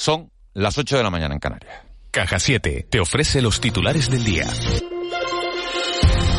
[0.00, 1.74] Son las 8 de la mañana en Canarias.
[2.10, 4.46] Caja 7 te ofrece los titulares del día.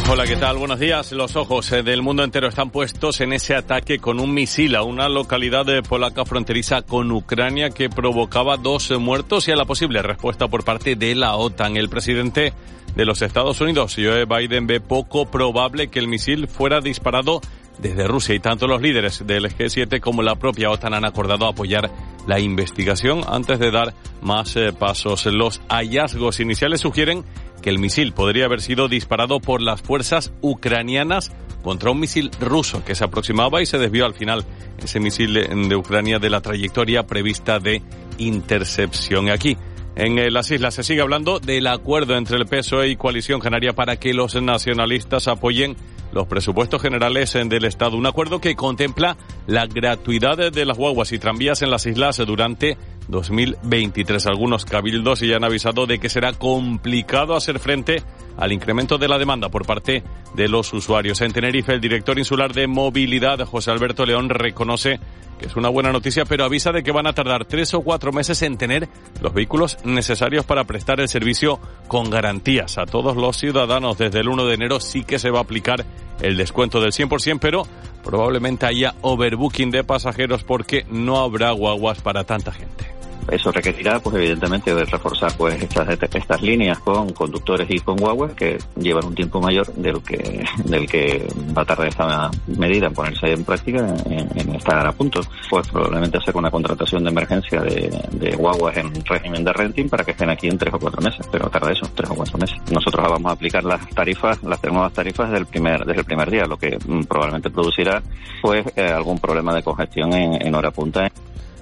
[0.10, 0.58] Hola, ¿qué tal?
[0.58, 1.12] Buenos días.
[1.12, 4.82] Los ojos eh, del mundo entero están puestos en ese ataque con un misil a
[4.82, 10.02] una localidad de polaca fronteriza con Ucrania que provocaba dos muertos y a la posible
[10.02, 11.78] respuesta por parte de la OTAN.
[11.78, 12.54] El presidente
[12.96, 17.42] de los Estados Unidos, Joe Biden, ve poco probable que el misil fuera disparado
[17.82, 21.90] desde Rusia y tanto los líderes del G7 como la propia OTAN han acordado apoyar
[22.28, 25.26] la investigación antes de dar más eh, pasos.
[25.26, 27.24] Los hallazgos iniciales sugieren
[27.62, 31.32] que el misil podría haber sido disparado por las fuerzas ucranianas
[31.64, 34.46] contra un misil ruso que se aproximaba y se desvió al final
[34.84, 37.82] ese misil de Ucrania de la trayectoria prevista de
[38.18, 39.30] intercepción.
[39.30, 39.58] Aquí
[39.96, 43.74] en eh, las islas se sigue hablando del acuerdo entre el PSOE y Coalición Canaria
[43.74, 45.76] para que los nacionalistas apoyen
[46.12, 47.98] los presupuestos generales del Estado.
[47.98, 49.18] Un acuerdo que contempla
[49.48, 54.28] la gratuidad de las guaguas y tranvías en las islas durante 2023.
[54.28, 58.04] Algunos cabildos ya han avisado de que será complicado hacer frente
[58.38, 60.04] al incremento de la demanda por parte
[60.36, 61.22] de los usuarios.
[61.22, 65.00] En Tenerife, el director insular de movilidad, José Alberto León, reconoce
[65.42, 68.12] que es una buena noticia, pero avisa de que van a tardar tres o cuatro
[68.12, 68.88] meses en tener
[69.22, 73.98] los vehículos necesarios para prestar el servicio con garantías a todos los ciudadanos.
[73.98, 75.84] Desde el 1 de enero sí que se va a aplicar
[76.22, 77.64] el descuento del 100%, pero
[78.04, 82.71] probablemente haya overbooking de pasajeros porque no habrá guaguas para tanta gente.
[83.30, 88.34] Eso requerirá, pues evidentemente, de reforzar pues estas, estas líneas con conductores y con guaguas
[88.34, 92.94] que llevan un tiempo mayor del que del que va a tardar esta medida en
[92.94, 95.22] ponerse en práctica, en, estar a punto.
[95.50, 100.12] Pues probablemente hacer una contratación de emergencia de, guaguas en régimen de renting para que
[100.12, 102.58] estén aquí en tres o cuatro meses, pero tarda eso, tres o cuatro meses.
[102.72, 106.46] Nosotros vamos a aplicar las tarifas, las nuevas tarifas del primer, desde el primer día,
[106.46, 108.02] lo que mm, probablemente producirá
[108.42, 111.12] pues eh, algún problema de congestión en, en hora punta.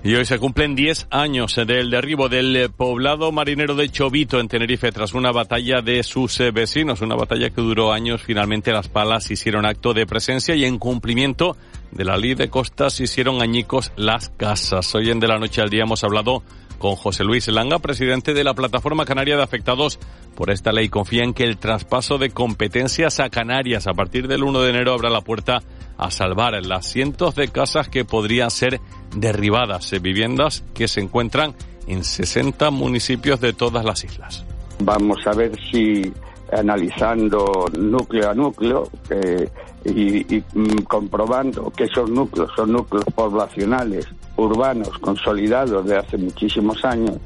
[0.02, 4.94] Y hoy se cumplen 10 años del derribo del poblado marinero de Chovito en Tenerife
[4.94, 8.22] tras una batalla de sus eh, vecinos, una batalla que duró años.
[8.22, 11.58] Finalmente las palas hicieron acto de presencia y en cumplimiento
[11.92, 14.96] de la ley de costas hicieron añicos las casas.
[14.96, 16.44] Hoy en De la Noche al Día hemos hablado
[16.78, 20.00] con José Luis Langa, presidente de la Plataforma Canaria de Afectados
[20.34, 20.88] por esta ley.
[20.88, 24.94] Confía en que el traspaso de competencias a Canarias a partir del 1 de enero
[24.94, 25.62] abra la puerta
[25.98, 28.80] a salvar las cientos de casas que podrían ser
[29.16, 31.54] derribadas, eh, viviendas que se encuentran
[31.88, 34.46] en 60 municipios de todas las islas.
[34.80, 36.12] Vamos a ver si
[36.52, 39.50] analizando núcleo a núcleo eh,
[39.86, 46.84] y, y mm, comprobando que esos núcleos son núcleos poblacionales urbanos consolidados de hace muchísimos
[46.86, 47.18] años,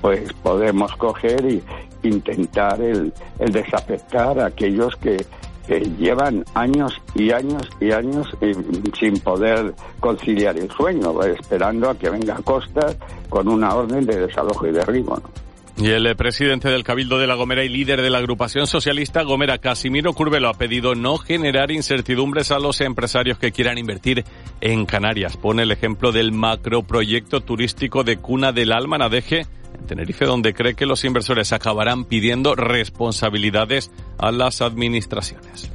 [0.00, 1.62] pues podemos coger y
[2.02, 5.24] intentar el, el desafectar a aquellos que
[5.78, 8.54] llevan años y años y años eh,
[8.98, 12.94] sin poder conciliar el sueño, esperando a que venga Costa
[13.28, 15.22] con una orden de desalojo y derribo.
[15.76, 19.56] Y el presidente del Cabildo de La Gomera y líder de la agrupación socialista Gomera,
[19.58, 24.24] Casimiro Curvelo, ha pedido no generar incertidumbres a los empresarios que quieran invertir
[24.60, 25.38] en Canarias.
[25.38, 30.74] Pone el ejemplo del macroproyecto turístico de Cuna del Alma, Nadeje, en Tenerife, donde cree
[30.74, 35.70] que los inversores acabarán pidiendo responsabilidades a las administraciones.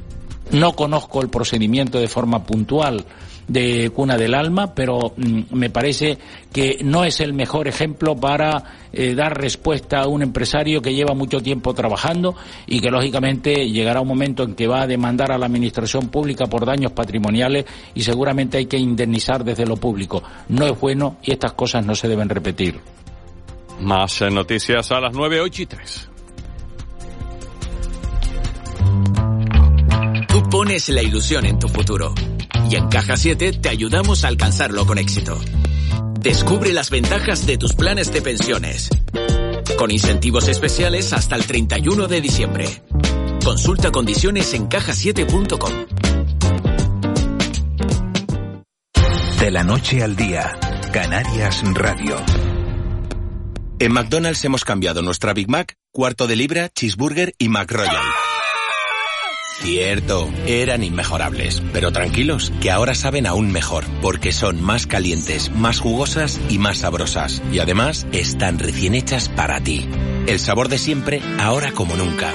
[0.50, 3.04] No conozco el procedimiento de forma puntual
[3.48, 6.18] de Cuna del Alma, pero mm, me parece
[6.52, 11.14] que no es el mejor ejemplo para eh, dar respuesta a un empresario que lleva
[11.14, 12.34] mucho tiempo trabajando
[12.66, 16.46] y que lógicamente llegará un momento en que va a demandar a la administración pública
[16.46, 20.22] por daños patrimoniales y seguramente hay que indemnizar desde lo público.
[20.48, 22.80] No es bueno y estas cosas no se deben repetir.
[23.80, 26.10] Más eh, noticias a las 9, 8 y 3.
[30.28, 32.14] Tú pones la ilusión en tu futuro
[32.70, 35.38] y en Caja 7 te ayudamos a alcanzarlo con éxito.
[36.20, 38.88] Descubre las ventajas de tus planes de pensiones.
[39.78, 42.66] Con incentivos especiales hasta el 31 de diciembre.
[43.44, 45.72] Consulta condiciones en cajasiete.com.
[49.38, 50.50] De la noche al día,
[50.92, 52.16] Canarias Radio.
[53.78, 57.94] En McDonald's hemos cambiado nuestra Big Mac, cuarto de libra, cheeseburger y McRoyal
[59.60, 65.80] Cierto, eran inmejorables, pero tranquilos, que ahora saben aún mejor, porque son más calientes, más
[65.80, 67.42] jugosas y más sabrosas.
[67.52, 69.88] Y además, están recién hechas para ti.
[70.26, 72.34] El sabor de siempre, ahora como nunca.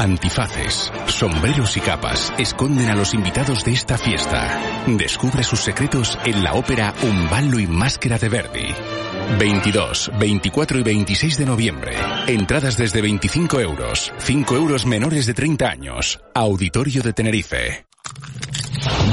[0.00, 4.58] Antifaces, sombreros y capas esconden a los invitados de esta fiesta.
[4.86, 8.74] Descubre sus secretos en la ópera Un ballo y máscara de Verdi.
[9.38, 11.92] 22, 24 y 26 de noviembre.
[12.28, 14.10] Entradas desde 25 euros.
[14.16, 16.18] 5 euros menores de 30 años.
[16.34, 17.89] Auditorio de Tenerife.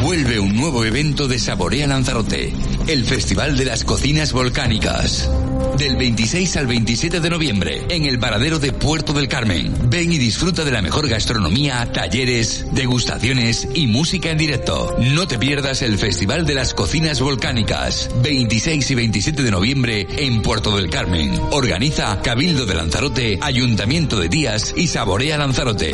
[0.01, 2.53] Vuelve un nuevo evento de Saborea Lanzarote,
[2.87, 5.29] el Festival de las Cocinas Volcánicas.
[5.77, 9.73] Del 26 al 27 de noviembre, en el paradero de Puerto del Carmen.
[9.89, 14.95] Ven y disfruta de la mejor gastronomía, talleres, degustaciones y música en directo.
[14.99, 18.09] No te pierdas el Festival de las Cocinas Volcánicas.
[18.23, 21.37] 26 y 27 de noviembre en Puerto del Carmen.
[21.51, 25.93] Organiza Cabildo de Lanzarote, Ayuntamiento de Díaz y Saborea Lanzarote.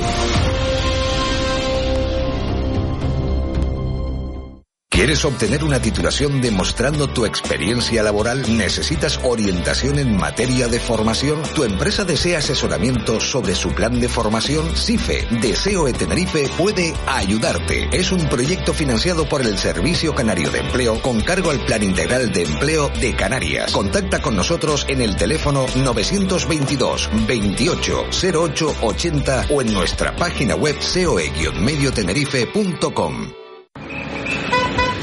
[5.04, 8.46] ¿Quieres obtener una titulación demostrando tu experiencia laboral?
[8.56, 11.42] ¿Necesitas orientación en materia de formación?
[11.54, 14.74] ¿Tu empresa desea asesoramiento sobre su plan de formación?
[14.74, 17.90] CIFE, Deseo de Tenerife, puede ayudarte.
[17.92, 22.32] Es un proyecto financiado por el Servicio Canario de Empleo con cargo al Plan Integral
[22.32, 23.74] de Empleo de Canarias.
[23.74, 30.78] Contacta con nosotros en el teléfono 922 28 08 80 o en nuestra página web
[30.80, 33.43] seoe-mediotenerife.com.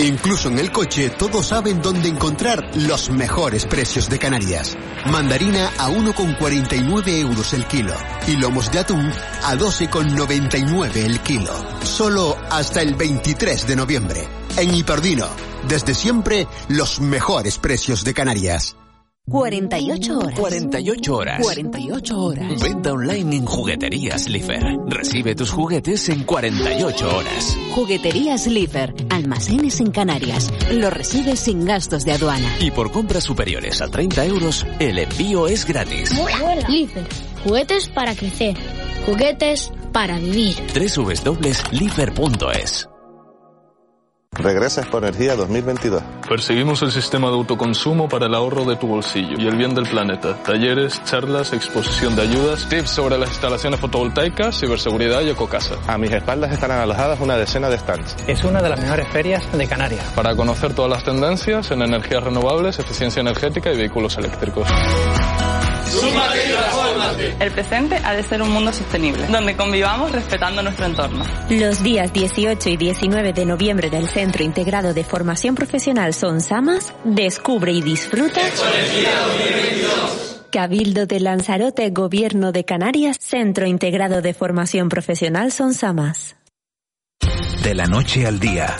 [0.00, 4.76] Incluso en el coche todos saben dónde encontrar los mejores precios de Canarias.
[5.06, 7.92] Mandarina a 1,49 euros el kilo
[8.26, 9.12] y lomos de atún
[9.44, 11.52] a 12,99 el kilo.
[11.82, 14.26] Solo hasta el 23 de noviembre.
[14.56, 15.26] En Hiperdino,
[15.68, 18.79] desde siempre, los mejores precios de Canarias.
[19.30, 20.38] 48 horas.
[20.38, 21.40] 48 horas.
[21.40, 22.60] 48 horas.
[22.60, 24.60] Venta online en Jugueterías Lifer.
[24.88, 27.56] Recibe tus juguetes en 48 horas.
[27.72, 28.92] Jugueterías Lifer.
[29.08, 30.50] Almacenes en Canarias.
[30.72, 32.56] Lo recibes sin gastos de aduana.
[32.58, 36.10] Y por compras superiores a 30 euros, el envío es gratis.
[36.68, 37.06] Lifer.
[37.44, 38.56] Juguetes para crecer.
[39.06, 40.56] Juguetes para vivir.
[40.74, 42.88] www.lifer.es
[44.42, 46.02] Regresa Expo Energía 2022.
[46.28, 49.86] Perseguimos el sistema de autoconsumo para el ahorro de tu bolsillo y el bien del
[49.86, 50.42] planeta.
[50.42, 55.74] Talleres, charlas, exposición de ayudas, tips sobre las instalaciones fotovoltaicas, ciberseguridad y ecocasa.
[55.86, 58.16] A mis espaldas estarán alojadas una decena de stands.
[58.26, 60.04] Es una de las mejores ferias de Canarias.
[60.14, 64.66] Para conocer todas las tendencias en energías renovables, eficiencia energética y vehículos eléctricos.
[67.40, 71.24] El presente ha de ser un mundo sostenible, donde convivamos respetando nuestro entorno.
[71.48, 76.92] Los días 18 y 19 de noviembre del Centro Integrado de Formación Profesional Son Samas,
[77.04, 78.40] descubre y disfruta.
[80.50, 86.36] Cabildo de Lanzarote, Gobierno de Canarias, Centro Integrado de Formación Profesional Son Samas.
[87.62, 88.76] De la noche al día,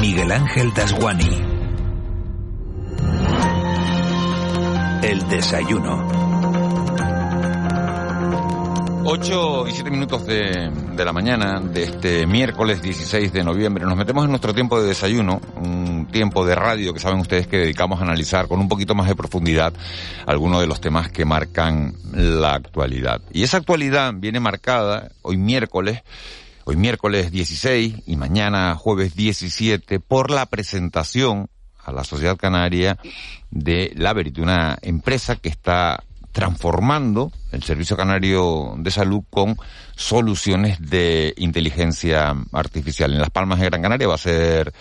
[0.00, 1.58] Miguel Ángel Dasguani.
[5.02, 6.27] El desayuno.
[9.10, 13.86] 8 y 7 minutos de, de, la mañana de este miércoles 16 de noviembre.
[13.86, 17.56] Nos metemos en nuestro tiempo de desayuno, un tiempo de radio que saben ustedes que
[17.56, 19.72] dedicamos a analizar con un poquito más de profundidad
[20.26, 23.22] algunos de los temas que marcan la actualidad.
[23.32, 26.02] Y esa actualidad viene marcada hoy miércoles,
[26.64, 31.48] hoy miércoles 16 y mañana jueves 17 por la presentación
[31.82, 32.98] a la sociedad canaria
[33.50, 39.56] de Laverit, una empresa que está transformando el Servicio Canario de Salud con
[39.98, 43.12] soluciones de inteligencia artificial.
[43.12, 44.72] En Las Palmas de Gran Canaria va a ser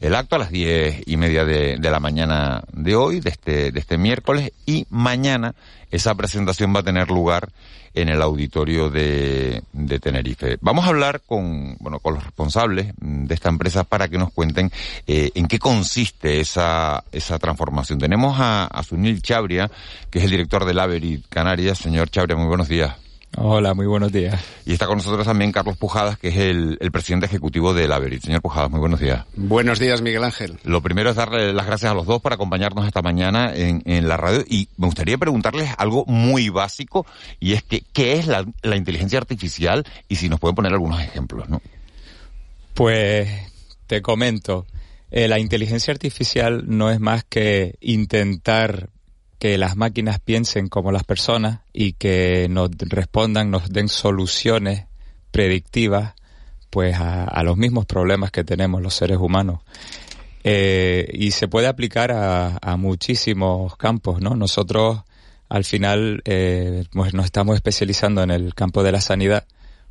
[0.00, 3.70] el acto a las diez y media de, de la mañana de hoy, de este,
[3.70, 5.54] de este miércoles, y mañana
[5.92, 7.50] esa presentación va a tener lugar
[7.94, 10.58] en el auditorio de, de, Tenerife.
[10.60, 14.72] Vamos a hablar con, bueno, con los responsables de esta empresa para que nos cuenten
[15.06, 18.00] eh, en qué consiste esa, esa transformación.
[18.00, 19.70] Tenemos a, a Sunil Chabria,
[20.10, 21.78] que es el director de Laverit Canarias.
[21.78, 23.03] Señor Chabria, muy buenos días.
[23.36, 24.40] Hola, muy buenos días.
[24.64, 28.22] Y está con nosotros también Carlos Pujadas, que es el, el presidente ejecutivo de Laverit.
[28.22, 29.24] Señor Pujadas, muy buenos días.
[29.34, 30.58] Buenos días, Miguel Ángel.
[30.62, 34.06] Lo primero es darle las gracias a los dos por acompañarnos esta mañana en, en
[34.06, 37.06] la radio y me gustaría preguntarles algo muy básico
[37.40, 39.84] y es que, ¿qué es la, la inteligencia artificial?
[40.08, 41.60] Y si nos pueden poner algunos ejemplos, ¿no?
[42.74, 43.28] Pues
[43.88, 44.66] te comento,
[45.10, 48.90] eh, la inteligencia artificial no es más que intentar
[49.44, 54.86] que las máquinas piensen como las personas y que nos respondan, nos den soluciones
[55.32, 56.14] predictivas
[56.70, 59.60] pues a, los mismos problemas que tenemos los seres humanos.
[60.44, 64.34] Eh, y se puede aplicar a, a, muchísimos campos, ¿no?
[64.34, 65.02] Nosotros
[65.50, 69.44] al final eh, pues nos estamos especializando en el campo de la sanidad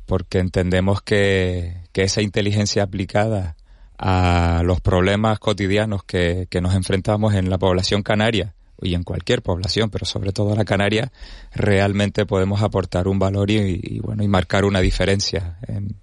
[0.04, 3.54] porque entendemos que, que esa inteligencia aplicada
[3.98, 8.52] a los problemas cotidianos que, que nos enfrentamos en la población canaria
[8.84, 11.10] y en cualquier población, pero sobre todo en la Canaria,
[11.52, 15.96] realmente podemos aportar un valor y, y bueno y marcar una diferencia en,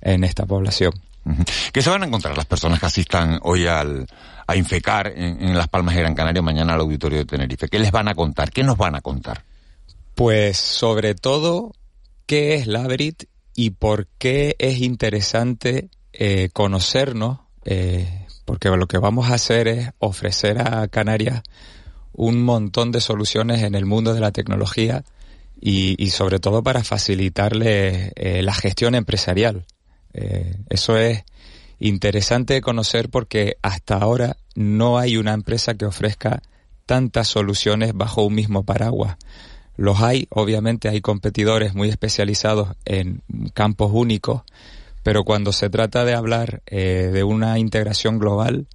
[0.00, 0.92] en esta población.
[1.72, 4.06] ¿Qué se van a encontrar las personas que asistan hoy al,
[4.46, 7.68] a Infecar en, en Las Palmas de Gran Canaria, mañana al Auditorio de Tenerife?
[7.68, 8.50] ¿Qué les van a contar?
[8.50, 9.44] ¿Qué nos van a contar?
[10.16, 11.72] Pues sobre todo,
[12.26, 13.24] ¿qué es la Labrit
[13.54, 17.38] y por qué es interesante eh, conocernos?
[17.64, 21.42] Eh, porque lo que vamos a hacer es ofrecer a Canarias
[22.12, 25.04] un montón de soluciones en el mundo de la tecnología
[25.60, 29.64] y, sobre todo para facilitarle eh, la gestión empresarial.
[30.12, 31.24] Eh, eso es
[31.78, 36.42] interesante conocer porque hasta ahora no hay una empresa que ofrezca
[36.84, 39.16] tantas soluciones bajo un mismo paraguas.
[39.76, 43.22] Los hay, obviamente hay competidores muy especializados en
[43.54, 44.42] campos únicos,
[45.02, 48.66] pero cuando se trata de hablar eh, de una integración global,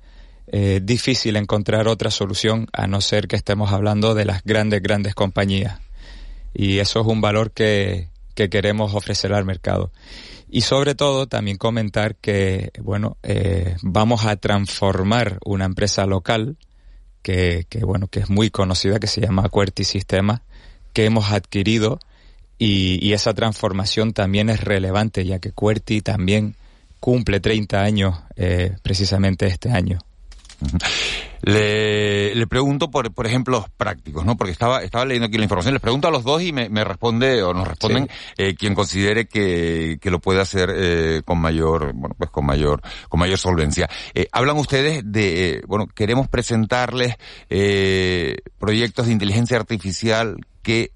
[0.48, 5.16] eh, difícil encontrar otra solución a no ser que estemos hablando de las grandes, grandes
[5.16, 5.80] compañías.
[6.54, 9.92] Y eso es un valor que, que queremos ofrecer al mercado.
[10.50, 16.56] Y sobre todo también comentar que, bueno, eh, vamos a transformar una empresa local
[17.22, 20.42] que, que, bueno, que es muy conocida, que se llama Querti Sistemas,
[20.94, 22.00] que hemos adquirido
[22.60, 26.56] y, esa transformación también es relevante, ya que Querti también
[27.00, 30.00] cumple 30 años eh, precisamente este año.
[31.44, 34.36] Le, le, pregunto por, por ejemplos prácticos, ¿no?
[34.36, 35.74] Porque estaba, estaba leyendo aquí la información.
[35.74, 38.34] Les pregunto a los dos y me, me responde o nos responden sí.
[38.38, 42.82] eh, quien considere que, que lo puede hacer eh, con mayor, bueno, pues con mayor,
[43.08, 43.88] con mayor solvencia.
[44.14, 47.16] Eh, hablan ustedes de, eh, bueno, queremos presentarles
[47.50, 50.92] eh, proyectos de inteligencia artificial que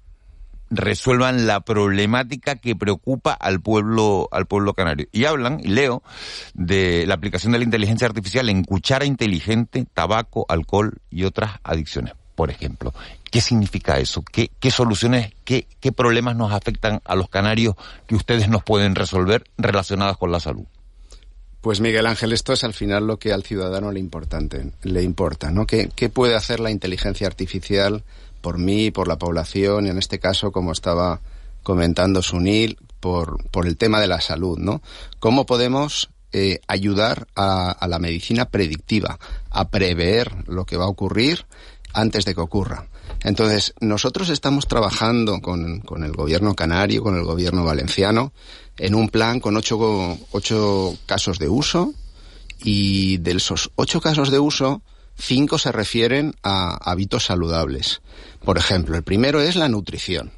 [0.72, 5.06] resuelvan la problemática que preocupa al pueblo al pueblo canario.
[5.12, 6.02] Y hablan y leo
[6.54, 12.14] de la aplicación de la inteligencia artificial en cuchara inteligente tabaco alcohol y otras adicciones.
[12.34, 12.94] Por ejemplo
[13.30, 17.74] qué significa eso qué, qué soluciones qué, qué problemas nos afectan a los canarios
[18.06, 20.66] que ustedes nos pueden resolver relacionados con la salud
[21.62, 25.52] pues Miguel Ángel, esto es al final lo que al ciudadano le, importante, le importa,
[25.52, 25.64] ¿no?
[25.64, 28.02] ¿Qué, ¿Qué puede hacer la inteligencia artificial
[28.42, 31.20] por mí, por la población, y en este caso, como estaba
[31.62, 34.82] comentando Sunil, por, por el tema de la salud, ¿no?
[35.18, 39.18] ¿Cómo podemos eh, ayudar a, a, la medicina predictiva,
[39.50, 41.46] a prever lo que va a ocurrir
[41.94, 42.88] antes de que ocurra?
[43.22, 48.32] Entonces, nosotros estamos trabajando con, con el gobierno canario, con el gobierno valenciano,
[48.78, 51.94] en un plan con ocho, ocho casos de uso,
[52.64, 54.82] y de esos ocho casos de uso,
[55.16, 58.02] cinco se refieren a hábitos saludables.
[58.44, 60.32] Por ejemplo, el primero es la nutrición.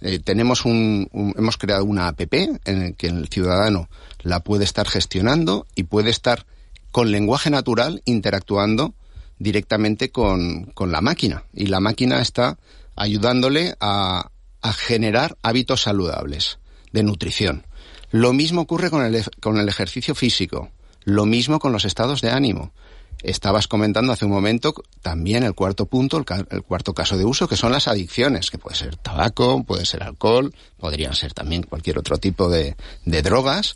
[0.00, 3.88] Eh, tenemos un, hemos creado una app en el que el ciudadano
[4.22, 6.46] la puede estar gestionando y puede estar
[6.92, 8.94] con lenguaje natural interactuando
[9.38, 11.44] directamente con, con la máquina.
[11.52, 12.58] Y la máquina está
[12.94, 14.30] ayudándole a,
[14.62, 16.58] a generar hábitos saludables
[16.92, 17.66] de nutrición.
[18.10, 20.70] Lo mismo ocurre con el, con el ejercicio físico.
[21.04, 22.72] Lo mismo con los estados de ánimo.
[23.22, 27.48] Estabas comentando hace un momento también el cuarto punto, el, el, cuarto caso de uso,
[27.48, 31.98] que son las adicciones, que puede ser tabaco, puede ser alcohol, podrían ser también cualquier
[31.98, 33.74] otro tipo de, drogas.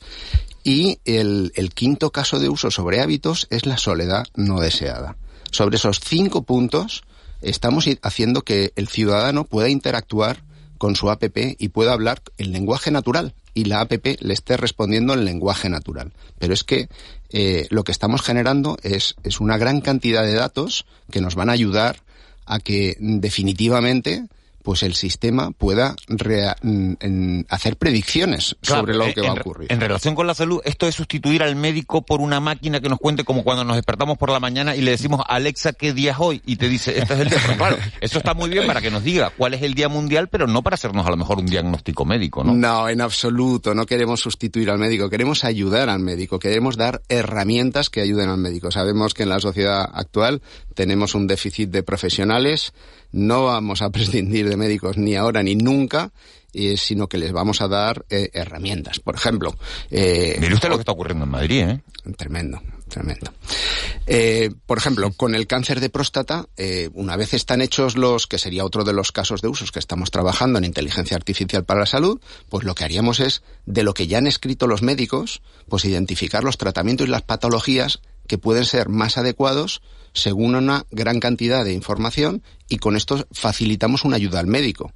[0.62, 5.16] Y el, el quinto caso de uso sobre hábitos es la soledad no deseada.
[5.50, 7.02] Sobre esos cinco puntos
[7.40, 10.44] estamos haciendo que el ciudadano pueda interactuar
[10.78, 15.14] con su APP y pueda hablar el lenguaje natural y la APP le esté respondiendo
[15.14, 16.12] en lenguaje natural.
[16.38, 16.88] Pero es que
[17.30, 21.50] eh, lo que estamos generando es, es una gran cantidad de datos que nos van
[21.50, 22.00] a ayudar
[22.46, 24.26] a que definitivamente
[24.62, 29.40] pues el sistema pueda rea, en, hacer predicciones claro, sobre lo que en, va a
[29.40, 29.72] ocurrir.
[29.72, 32.98] En relación con la salud, esto es sustituir al médico por una máquina que nos
[32.98, 36.16] cuente como cuando nos despertamos por la mañana y le decimos, Alexa, ¿qué día es
[36.18, 36.42] hoy?
[36.46, 37.38] Y te dice, este es el día.
[37.42, 40.28] Pero claro, eso está muy bien para que nos diga cuál es el día mundial,
[40.28, 42.54] pero no para hacernos a lo mejor un diagnóstico médico, ¿no?
[42.54, 43.74] No, en absoluto.
[43.74, 45.10] No queremos sustituir al médico.
[45.10, 46.38] Queremos ayudar al médico.
[46.38, 48.70] Queremos dar herramientas que ayuden al médico.
[48.70, 50.42] Sabemos que en la sociedad actual
[50.74, 52.72] tenemos un déficit de profesionales
[53.12, 56.12] no vamos a prescindir de médicos ni ahora ni nunca,
[56.52, 59.00] eh, sino que les vamos a dar eh, herramientas.
[59.00, 59.54] Por ejemplo...
[59.90, 61.80] Eh, Mire usted lo que está ocurriendo en Madrid, ¿eh?
[62.16, 63.32] Tremendo, tremendo.
[64.06, 68.38] Eh, por ejemplo, con el cáncer de próstata, eh, una vez están hechos los, que
[68.38, 71.86] sería otro de los casos de usos que estamos trabajando en inteligencia artificial para la
[71.86, 75.84] salud, pues lo que haríamos es, de lo que ya han escrito los médicos, pues
[75.84, 79.82] identificar los tratamientos y las patologías que pueden ser más adecuados
[80.14, 84.92] según una gran cantidad de información y con esto facilitamos una ayuda al médico.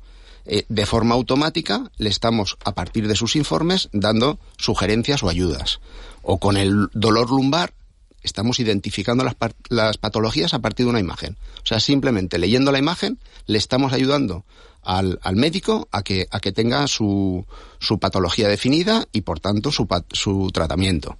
[0.49, 5.81] Eh, de forma automática le estamos, a partir de sus informes, dando sugerencias o ayudas.
[6.23, 7.75] O con el dolor lumbar,
[8.23, 11.37] estamos identificando las, patologías a partir de una imagen.
[11.63, 14.45] O sea, simplemente leyendo la imagen le estamos ayudando
[14.83, 17.45] al, médico a que, a que tenga su,
[17.81, 21.19] su, patología definida y, por tanto, su tratamiento.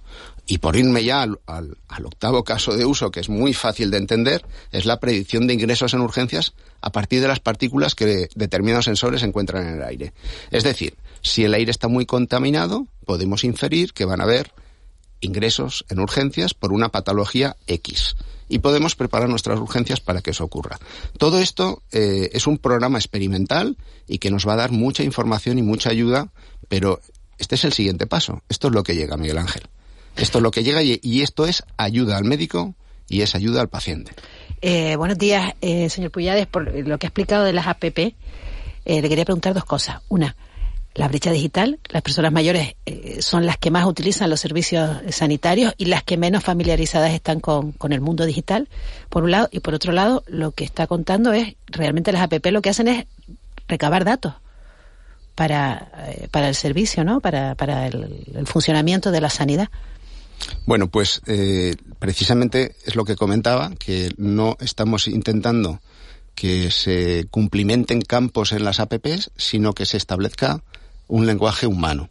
[0.49, 3.97] Y por irme ya al, al, octavo caso de uso, que es muy fácil de
[3.97, 8.85] entender, es la predicción de ingresos en urgencias a partir de las partículas que determinados
[8.85, 10.13] sensores encuentran en el aire.
[10.49, 14.53] Es decir, si el aire está muy contaminado, podemos inferir que van a haber
[15.19, 18.15] ingresos en urgencias por una patología X
[18.49, 20.79] y podemos preparar nuestras urgencias para que eso ocurra.
[21.17, 23.77] Todo esto eh, es un programa experimental
[24.07, 26.31] y que nos va a dar mucha información y mucha ayuda,
[26.69, 27.01] pero
[27.37, 28.41] este es el siguiente paso.
[28.47, 29.63] Esto es lo que llega, Miguel Ángel.
[30.17, 32.73] Esto es lo que llega y, esto es ayuda al médico
[33.07, 34.11] y es ayuda al paciente.
[34.61, 37.99] Eh, buenos días, eh, señor Puyades, por lo que ha explicado de las APP.
[37.99, 40.01] Eh, le quería preguntar dos cosas.
[40.09, 40.35] Una,
[40.97, 41.79] la brecha digital.
[41.89, 46.17] Las personas mayores eh, son las que más utilizan los servicios sanitarios y las que
[46.17, 48.67] menos familiarizadas están con, con, el mundo digital,
[49.09, 49.47] por un lado.
[49.51, 52.87] Y por otro lado, lo que está contando es, realmente las APP lo que hacen
[52.87, 53.05] es
[53.67, 54.33] recabar datos
[55.35, 57.19] para, eh, para el servicio, ¿no?
[57.21, 59.69] Para, para el funcionamiento de la sanidad.
[60.65, 65.79] Bueno, pues eh, precisamente es lo que comentaba, que no estamos intentando
[66.35, 70.61] que se cumplimenten campos en las APPs, sino que se establezca
[71.07, 72.09] un lenguaje humano.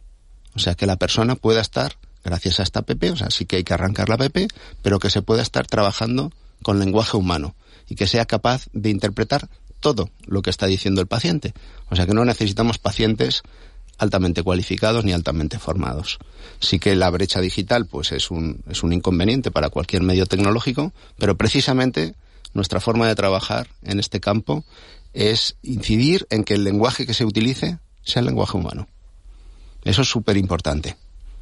[0.53, 3.57] O sea, que la persona pueda estar, gracias a esta app, o sea, sí que
[3.57, 4.37] hay que arrancar la app,
[4.81, 7.55] pero que se pueda estar trabajando con lenguaje humano
[7.87, 9.47] y que sea capaz de interpretar
[9.79, 11.53] todo lo que está diciendo el paciente.
[11.89, 13.43] O sea, que no necesitamos pacientes
[13.97, 16.19] altamente cualificados ni altamente formados.
[16.59, 20.93] Sí que la brecha digital pues es un, es un inconveniente para cualquier medio tecnológico,
[21.17, 22.15] pero precisamente
[22.53, 24.63] nuestra forma de trabajar en este campo
[25.13, 28.87] es incidir en que el lenguaje que se utilice sea el lenguaje humano.
[29.83, 30.95] Eso es súper importante.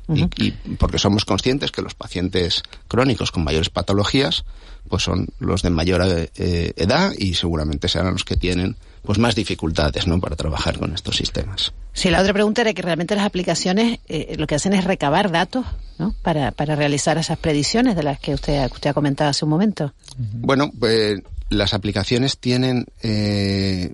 [0.07, 0.29] Uh -huh.
[0.37, 4.45] y, y, porque somos conscientes que los pacientes crónicos con mayores patologías
[4.89, 9.35] pues son los de mayor eh, edad y seguramente serán los que tienen pues más
[9.35, 10.19] dificultades ¿no?
[10.19, 11.73] para trabajar con estos sistemas.
[11.93, 15.31] Sí, la otra pregunta era que realmente las aplicaciones eh, lo que hacen es recabar
[15.31, 15.65] datos
[15.97, 16.15] ¿no?
[16.21, 19.93] para, para realizar esas predicciones de las que usted, usted ha comentado hace un momento.
[20.17, 20.27] Uh -huh.
[20.33, 23.93] Bueno, pues las aplicaciones tienen eh,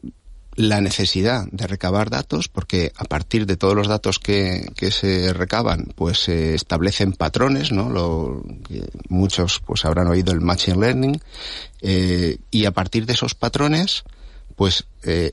[0.62, 5.34] la necesidad de recabar datos, porque a partir de todos los datos que, que se
[5.34, 7.90] recaban, pues se establecen patrones, ¿no?
[7.90, 8.44] Lo,
[9.10, 11.22] muchos pues habrán oído el machine learning,
[11.82, 14.04] eh, y a partir de esos patrones,
[14.56, 15.32] pues eh,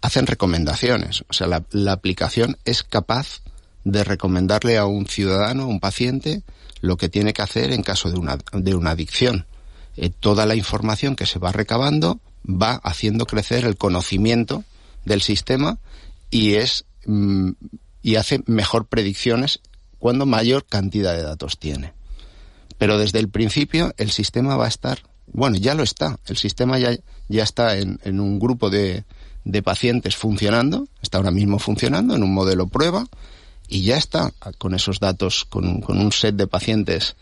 [0.00, 1.24] hacen recomendaciones.
[1.28, 3.42] O sea, la, la aplicación es capaz
[3.84, 6.42] de recomendarle a un ciudadano, a un paciente,
[6.80, 9.46] lo que tiene que hacer en caso de una, de una adicción.
[9.96, 14.64] Eh, toda la información que se va recabando va haciendo crecer el conocimiento
[15.04, 15.78] del sistema
[16.30, 17.50] y es mm,
[18.02, 19.60] y hace mejor predicciones
[19.98, 21.92] cuando mayor cantidad de datos tiene.
[22.78, 26.78] Pero desde el principio el sistema va a estar, bueno, ya lo está, el sistema
[26.78, 26.96] ya,
[27.28, 29.04] ya está en, en un grupo de,
[29.44, 33.06] de pacientes funcionando, está ahora mismo funcionando en un modelo prueba
[33.68, 37.16] y ya está con esos datos, con con un set de pacientes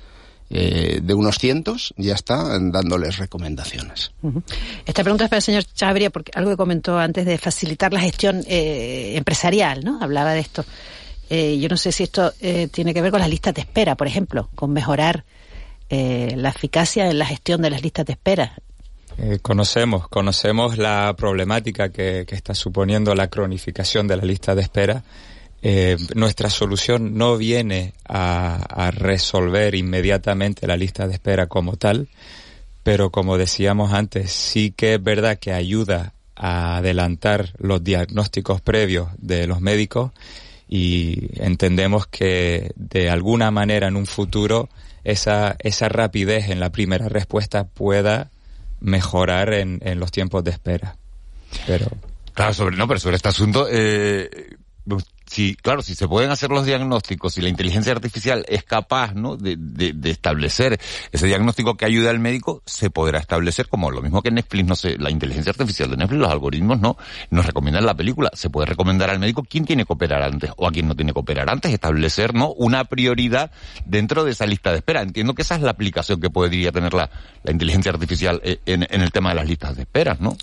[0.51, 4.13] eh, de unos cientos, ya está dándoles recomendaciones.
[4.23, 4.43] Uh -huh.
[4.87, 8.01] Esta pregunta es para el señor Chabria, porque algo que comentó antes de facilitar la
[8.01, 9.99] gestión eh, empresarial, ¿no?
[10.03, 10.65] Hablaba de esto.
[11.31, 13.95] Eh, yo no sé si esto eh, tiene que ver con las listas de espera,
[13.95, 15.25] por ejemplo, con mejorar
[15.89, 18.55] eh, la eficacia en la gestión de las listas de espera.
[19.17, 24.63] Eh, conocemos, conocemos la problemática que, que está suponiendo la cronificación de la lista de
[24.63, 25.05] espera
[25.67, 32.09] eh, nuestra solución no viene a, resolver inmediatamente la lista de espera como tal,
[32.83, 39.09] pero como decíamos antes, sí que es verdad que ayuda a adelantar los diagnósticos previos
[39.17, 40.13] de los médicos
[40.69, 44.69] y entendemos que de alguna manera en un futuro
[45.03, 48.31] esa, esa rapidez en la primera respuesta pueda
[48.81, 50.99] mejorar en, en los tiempos de espera.
[51.67, 51.87] Pero...
[52.35, 54.29] Claro, sobre, no, pero sobre este asunto, eh,
[55.35, 59.37] si, claro, si se pueden hacer los diagnósticos, si la inteligencia artificial es capaz, ¿no?
[59.37, 60.79] De, de, de, establecer
[61.11, 64.77] ese diagnóstico que ayude al médico, se podrá establecer como lo mismo que Netflix, no
[64.77, 66.97] sé, la inteligencia artificial de Netflix, los algoritmos, ¿no?
[67.31, 68.31] Nos recomiendan la película.
[68.33, 71.13] Se puede recomendar al médico quién tiene que operar antes o a quién no tiene
[71.13, 72.53] que operar antes, establecer, ¿no?
[72.53, 73.51] Una prioridad
[73.85, 75.03] dentro de esa lista de espera.
[75.03, 77.11] Entiendo que esa es la aplicación que podría tener la,
[77.43, 80.37] la inteligencia artificial en, en el tema de las listas de espera, ¿no?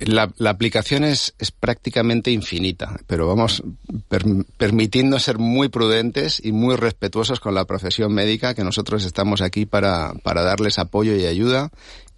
[0.00, 3.62] La, la, aplicación es, es, prácticamente infinita, pero vamos
[4.08, 4.24] per,
[4.56, 9.66] permitiendo ser muy prudentes y muy respetuosos con la profesión médica, que nosotros estamos aquí
[9.66, 11.70] para, para darles apoyo y ayuda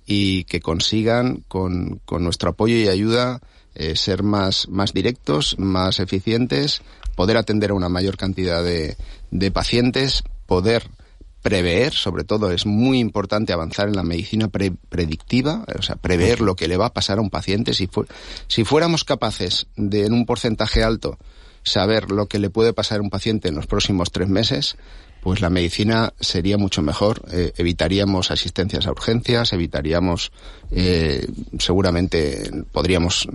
[0.06, 3.40] y que consigan con, con nuestro apoyo y ayuda
[3.74, 6.80] eh, ser más, más directos, más eficientes,
[7.14, 8.96] poder atender a una mayor cantidad de,
[9.30, 10.88] de pacientes, poder
[11.46, 16.56] prever, sobre todo es muy importante avanzar en la medicina predictiva, o sea, prever lo
[16.56, 17.72] que le va a pasar a un paciente.
[17.72, 17.88] Si,
[18.48, 21.18] si fuéramos capaces de, en un porcentaje alto,
[21.62, 24.76] saber lo que le puede pasar a un paciente en los próximos tres meses,
[25.26, 27.20] pues la medicina sería mucho mejor.
[27.32, 30.30] Eh, evitaríamos asistencias a urgencias, evitaríamos,
[30.70, 31.26] eh,
[31.58, 33.26] seguramente podríamos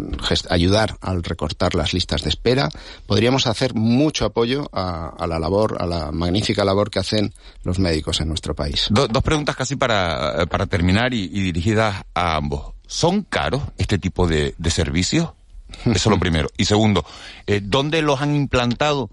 [0.50, 2.70] ayudar al recortar las listas de espera,
[3.06, 8.22] podríamos hacer mucho apoyo a, la labor, a la magnífica labor que hacen los médicos
[8.22, 8.88] en nuestro país.
[8.90, 12.72] dos preguntas casi para, para terminar y, dirigidas a ambos.
[12.88, 15.32] ¿Son caros este tipo de, servicios?
[15.84, 16.48] Eso es lo primero.
[16.56, 17.04] Y segundo,
[17.48, 19.10] eh, ¿dónde los han implantado?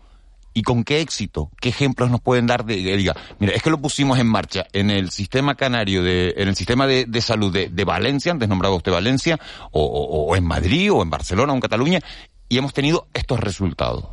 [0.58, 3.80] Y con qué éxito, qué ejemplos nos pueden dar de, diga, mira, es que lo
[3.80, 8.32] pusimos en marcha en el sistema canario de, en el sistema de, salud de, Valencia,
[8.32, 9.38] antes nombrado usted Valencia,
[9.70, 12.00] o, en Madrid, o en Barcelona, o en Cataluña,
[12.48, 14.06] y hemos tenido estos resultados.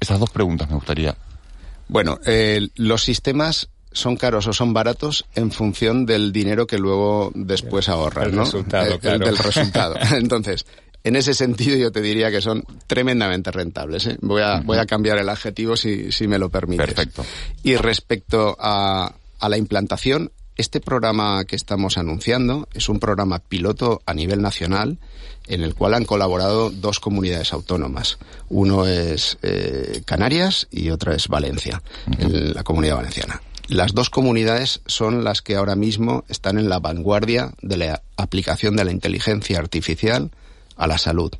[0.00, 1.14] Esas dos preguntas me gustaría.
[1.86, 7.30] Bueno, eh, los sistemas son caros o son baratos en función del dinero que luego
[7.36, 8.42] después ahorras, ¿no?
[8.42, 9.94] Resultado, eh, del resultado.
[10.16, 10.66] Entonces,
[11.04, 14.06] en ese sentido yo te diría que son tremendamente rentables.
[14.06, 14.18] ¿eh?
[14.20, 16.86] Voy, a, voy a cambiar el adjetivo si, si me lo permites.
[16.86, 17.24] Perfecto.
[17.62, 24.02] Y respecto a, a la implantación, este programa que estamos anunciando es un programa piloto
[24.06, 24.98] a nivel nacional
[25.48, 28.18] en el cual han colaborado dos comunidades autónomas.
[28.48, 31.82] Uno es eh, Canarias y otra es Valencia,
[32.18, 33.42] en la comunidad valenciana.
[33.68, 38.76] Las dos comunidades son las que ahora mismo están en la vanguardia de la aplicación
[38.76, 40.30] de la inteligencia artificial
[40.76, 41.32] a la salud.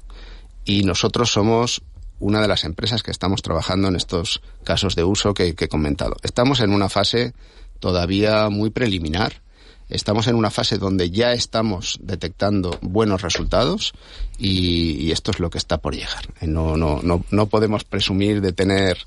[0.64, 1.83] Y nosotros somos
[2.21, 6.16] una de las empresas que estamos trabajando en estos casos de uso que, he comentado.
[6.23, 7.35] Estamos en una fase
[7.81, 9.42] todavía muy preliminar.
[9.88, 13.92] Estamos en una fase donde ya estamos detectando buenos resultados
[14.38, 16.29] y, esto es lo que está por llegar.
[16.40, 18.99] No, no, no, no podemos presumir de tener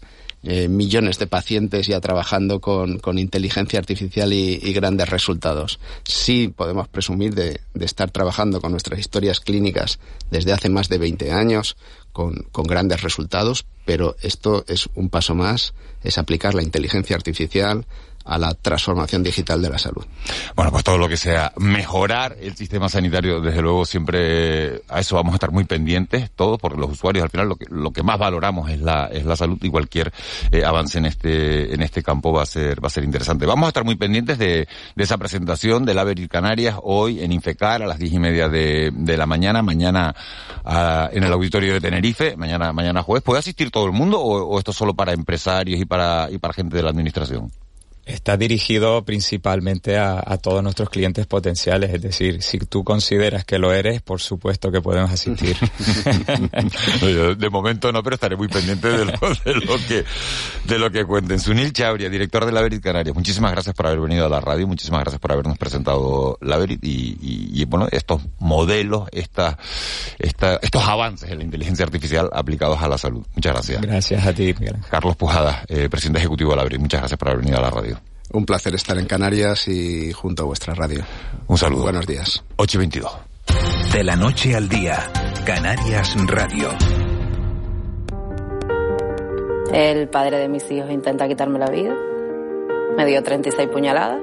[0.48, 5.80] eh, millones de pacientes ya trabajando con, con inteligencia artificial y, grandes resultados.
[6.04, 9.98] Sí podemos presumir de, de, estar trabajando con nuestras historias clínicas
[10.30, 11.78] desde hace más de 20 años
[12.12, 17.86] con, con grandes resultados, pero esto es un paso más, es aplicar la inteligencia artificial
[18.26, 20.04] a la transformación digital de la salud.
[20.56, 25.16] Bueno, pues todo lo que sea mejorar el sistema sanitario, desde luego siempre a eso
[25.16, 28.04] vamos a estar muy pendientes, todos, porque los usuarios al final lo que, lo que
[28.04, 30.12] más valoramos es la, es la salud y cualquier
[30.52, 33.46] eh, avance en este, en este campo va a ser, va a ser interesante.
[33.46, 37.84] Vamos a estar muy pendientes de, de esa presentación del Averil Canarias hoy en Infecar
[37.84, 40.16] a las diez y media de, de la mañana, mañana
[41.12, 43.24] en el auditorio de Tenerife, mañana, mañana jueves.
[43.24, 46.54] ¿Puede asistir todo el mundo o, o esto solo para empresarios y para, y para
[46.54, 47.52] gente de la administración?
[48.06, 53.74] Está dirigido principalmente a, todos nuestros clientes potenciales, es decir, si tú consideras que lo
[53.74, 55.58] eres, por supuesto que podemos asistir.
[57.38, 59.14] de momento no, pero estaré muy pendiente de lo,
[59.88, 60.06] que
[60.66, 61.40] de lo que cuenten.
[61.40, 64.68] Sunil Chabria, director de La Verit Canarias, muchísimas gracias por haber venido a la radio,
[64.68, 69.58] muchísimas gracias por habernos presentado La Verit y, bueno, estos modelos, esta,
[70.20, 73.26] esta, estos avances en la inteligencia artificial aplicados a la salud.
[73.34, 73.82] Muchas gracias.
[73.82, 74.76] Gracias a ti, Miguel.
[74.92, 77.72] Carlos Pujada, eh, presidente ejecutivo de La Verit, muchas gracias por haber venido a la
[77.72, 77.95] radio.
[78.34, 81.04] Un placer estar en Canarias y junto a vuestra radio.
[81.48, 81.84] Un saludo.
[81.84, 82.44] Buenos días.
[82.58, 83.12] 8 y 22.
[83.94, 85.12] De la noche al día,
[85.46, 86.70] Canarias Radio.
[89.72, 91.94] El padre de mis hijos intenta quitarme la vida.
[92.98, 94.20] Me dio 36 puñaladas.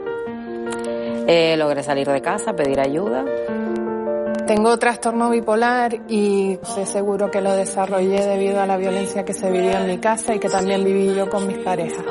[1.26, 3.24] Eh, logré salir de casa, pedir ayuda.
[4.46, 9.50] Tengo trastorno bipolar y sé seguro que lo desarrollé debido a la violencia que se
[9.50, 12.04] vivió en mi casa y que también viví yo con mis parejas.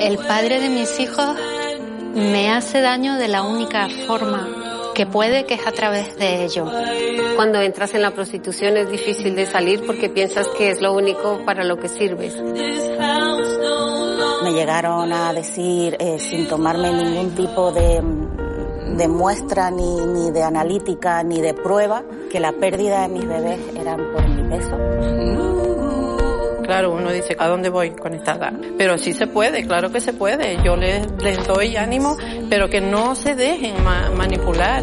[0.00, 1.36] El padre de mis hijos
[2.14, 4.48] me hace daño de la única forma
[4.94, 6.70] que puede, que es a través de ello.
[7.36, 11.44] Cuando entras en la prostitución es difícil de salir porque piensas que es lo único
[11.44, 12.40] para lo que sirves.
[14.42, 18.02] Me llegaron a decir, eh, sin tomarme ningún tipo de,
[18.96, 23.60] de muestra, ni, ni de analítica, ni de prueba, que la pérdida de mis bebés
[23.76, 25.73] eran por mi peso.
[26.64, 28.52] Claro, uno dice, ¿a dónde voy con esta edad?
[28.78, 30.56] Pero sí se puede, claro que se puede.
[30.64, 31.06] Yo les,
[31.46, 32.16] doy ánimo,
[32.48, 33.76] pero que no se dejen
[34.16, 34.82] manipular.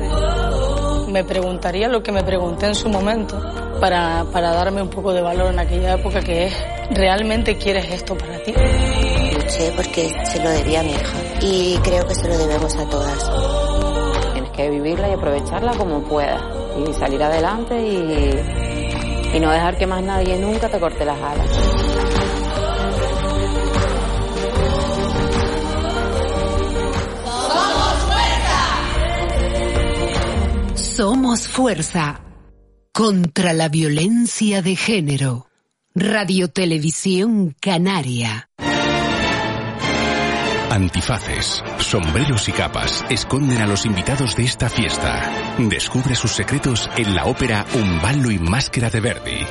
[1.08, 3.42] Me preguntaría lo que me pregunté en su momento
[3.80, 8.16] para, para darme un poco de valor en aquella época, que es, ¿realmente quieres esto
[8.16, 8.54] para ti?
[8.54, 12.88] Luché porque se lo debía a mi hija y creo que se lo debemos a
[12.90, 14.34] todas.
[14.34, 16.42] Tienes que vivirla y aprovecharla como puedas
[16.78, 18.71] y salir adelante y
[19.34, 21.48] y no dejar que más nadie nunca te corte las alas.
[30.76, 32.22] Somos fuerza
[32.94, 35.48] contra la violencia de género.
[35.96, 38.50] Radio Televisión Canaria.
[40.70, 45.51] Antifaces, sombreros y capas esconden a los invitados de esta fiesta.
[45.58, 49.46] Descubre sus secretos en la ópera Un ballo y máscara de Verdi.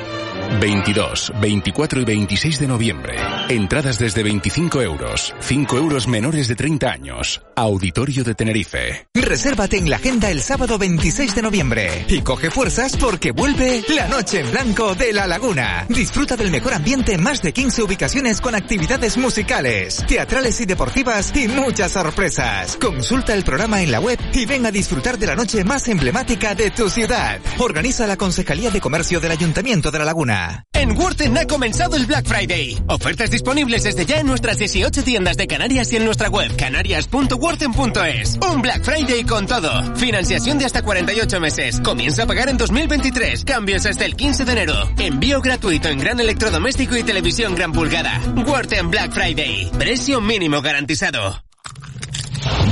[0.59, 3.15] 22, 24 y 26 de noviembre.
[3.47, 5.33] Entradas desde 25 euros.
[5.39, 7.41] 5 euros menores de 30 años.
[7.55, 9.07] Auditorio de Tenerife.
[9.13, 12.05] Resérvate en la agenda el sábado 26 de noviembre.
[12.09, 15.85] Y coge fuerzas porque vuelve la Noche en Blanco de La Laguna.
[15.87, 21.31] Disfruta del mejor ambiente en más de 15 ubicaciones con actividades musicales, teatrales y deportivas
[21.35, 22.77] y muchas sorpresas.
[22.77, 26.55] Consulta el programa en la web y ven a disfrutar de la noche más emblemática
[26.55, 27.39] de tu ciudad.
[27.59, 30.65] Organiza la Concejalía de Comercio del Ayuntamiento de La Laguna.
[30.73, 32.81] En Worten ha comenzado el Black Friday.
[32.87, 38.39] Ofertas disponibles desde ya en nuestras 18 tiendas de Canarias y en nuestra web canarias.worten.es.
[38.51, 39.95] Un Black Friday con todo.
[39.95, 41.81] Financiación de hasta 48 meses.
[41.81, 43.45] Comienza a pagar en 2023.
[43.45, 44.89] Cambios hasta el 15 de enero.
[44.97, 48.19] Envío gratuito en gran electrodoméstico y televisión gran pulgada.
[48.45, 49.69] Worten Black Friday.
[49.77, 51.43] Precio mínimo garantizado.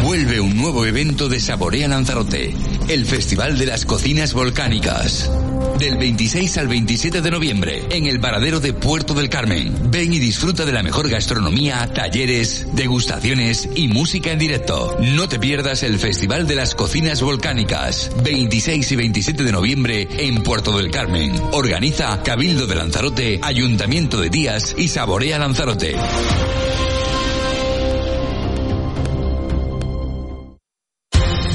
[0.04, 2.54] Vuelve un nuevo evento de Saborea Lanzarote,
[2.88, 5.30] el Festival de las Cocinas Volcánicas.
[5.78, 9.74] Del 26 al 27 de noviembre, en el paradero de Puerto del Carmen.
[9.92, 14.98] Ven y disfruta de la mejor gastronomía, talleres, degustaciones y música en directo.
[15.00, 18.12] No te pierdas el Festival de las Cocinas Volcánicas.
[18.24, 21.34] 26 y 27 de noviembre en Puerto del Carmen.
[21.54, 25.96] Organiza Cabildo de Lanzarote, Ayuntamiento de Díaz y Saborea Lanzarote.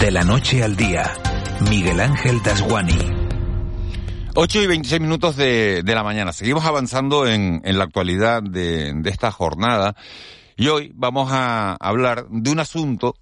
[0.05, 1.15] De la noche al día,
[1.71, 2.99] Miguel Ángel Dasguani.
[4.35, 6.35] 8 y 26 minutos de, de la mañana.
[6.35, 9.97] Seguimos avanzando en, en la actualidad de, de esta jornada
[10.59, 13.15] y hoy vamos a hablar de un asunto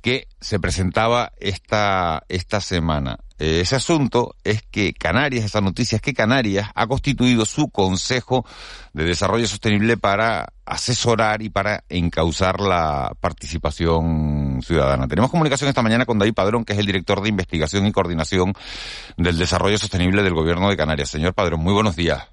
[0.00, 3.18] que se presentaba esta, esta semana.
[3.38, 8.44] Eh, ese asunto es que Canarias, esa noticia es que Canarias ha constituido su Consejo
[8.92, 15.08] de Desarrollo Sostenible para asesorar y para encauzar la participación ciudadana.
[15.08, 18.52] Tenemos comunicación esta mañana con David Padrón, que es el director de investigación y coordinación
[19.16, 21.08] del desarrollo sostenible del Gobierno de Canarias.
[21.08, 22.28] Señor Padrón, muy buenos días.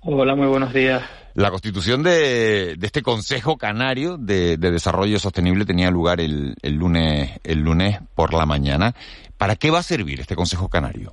[0.00, 1.02] Hola, muy buenos días.
[1.34, 7.40] La constitución de, este Consejo Canario de, de, Desarrollo Sostenible tenía lugar el, el, lunes,
[7.42, 8.94] el lunes por la mañana.
[9.36, 11.10] ¿Para qué va a servir este Consejo Canario?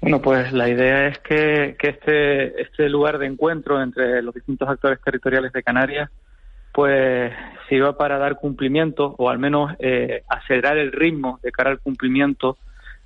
[0.00, 4.68] Bueno, pues la idea es que, que este, este lugar de encuentro entre los distintos
[4.68, 6.10] actores territoriales de Canarias
[6.72, 7.32] pues
[7.68, 12.56] sirva para dar cumplimiento o al menos eh, acelerar el ritmo de cara al cumplimiento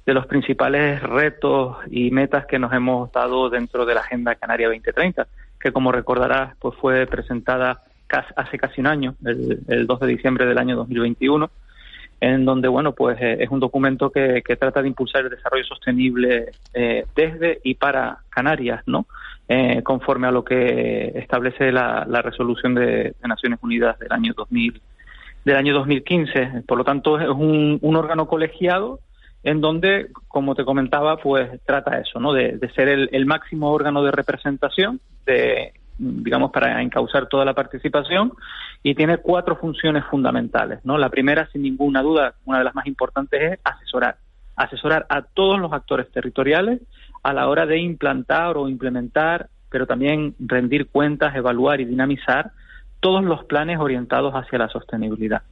[0.04, 4.66] de los principales retos y metas que nos hemos dado dentro de la Agenda Canaria
[4.66, 5.26] 2030,
[5.62, 7.80] que como recordarás, pues fue presentada
[8.36, 11.50] hace casi un año, el, el 2 de diciembre del año 2021,
[12.20, 16.52] en donde, bueno, pues eh, es un documento que, trata de impulsar el desarrollo sostenible
[16.74, 19.06] eh, desde y para Canarias, ¿no?
[19.48, 24.80] Eh, conforme a lo que establece la, resolución de, Naciones Unidas del año 2000,
[25.44, 26.62] del año 2015.
[26.66, 29.00] Por lo tanto, es un órgano colegiado
[29.42, 32.32] en donde, como te comentaba, pues trata eso, ¿no?
[32.32, 38.32] De, ser el, el, máximo órgano de representación, de, digamos, para encauzar toda la participación,
[38.82, 40.96] y tiene cuatro funciones fundamentales, ¿no?
[40.96, 44.16] La primera, sin ninguna duda, una de las más importantes es asesorar,
[44.56, 46.80] asesorar a todos los actores territoriales
[47.22, 52.52] a la hora de implantar o implementar, pero también rendir cuentas, evaluar y dinamizar
[53.00, 55.42] todos los planes orientados hacia la sostenibilidad.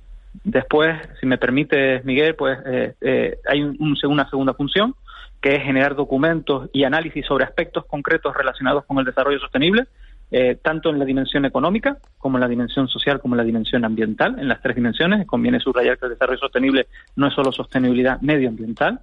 [0.44, 4.94] Después, si me permite, Miguel, pues eh, eh, hay un, un, una segunda función,
[5.40, 9.86] que es generar documentos y análisis sobre aspectos concretos relacionados con el desarrollo sostenible,
[10.32, 13.84] eh, tanto en la dimensión económica como en la dimensión social como en la dimensión
[13.84, 15.26] ambiental, en las tres dimensiones.
[15.26, 19.00] Conviene subrayar que el desarrollo sostenible no es solo sostenibilidad medioambiental.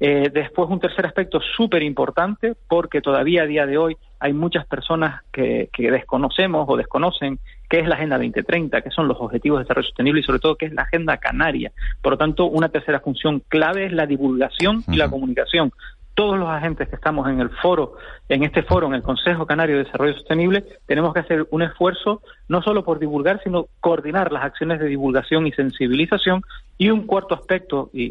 [0.00, 4.66] Eh, después, un tercer aspecto súper importante, porque todavía a día de hoy hay muchas
[4.66, 7.38] personas que, que, desconocemos o desconocen
[7.72, 10.56] qué es la Agenda 2030, qué son los Objetivos de Desarrollo Sostenible y sobre todo
[10.56, 11.72] qué es la Agenda Canaria.
[12.02, 15.72] Por lo tanto, una tercera función clave es la divulgación y la comunicación
[16.14, 17.94] todos los agentes que estamos en el foro,
[18.28, 22.20] en este foro, en el Consejo Canario de Desarrollo Sostenible, tenemos que hacer un esfuerzo
[22.48, 26.42] no solo por divulgar, sino coordinar las acciones de divulgación y sensibilización.
[26.76, 28.08] Y un cuarto aspecto, y,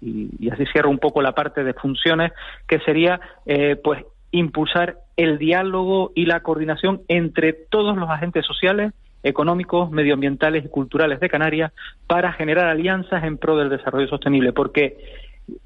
[0.00, 2.30] y, y así cierro un poco la parte de funciones,
[2.68, 8.92] que sería eh, pues impulsar el diálogo y la coordinación entre todos los agentes sociales
[9.22, 11.72] económicos, medioambientales y culturales de Canarias
[12.08, 14.96] para generar alianzas en pro del desarrollo sostenible, porque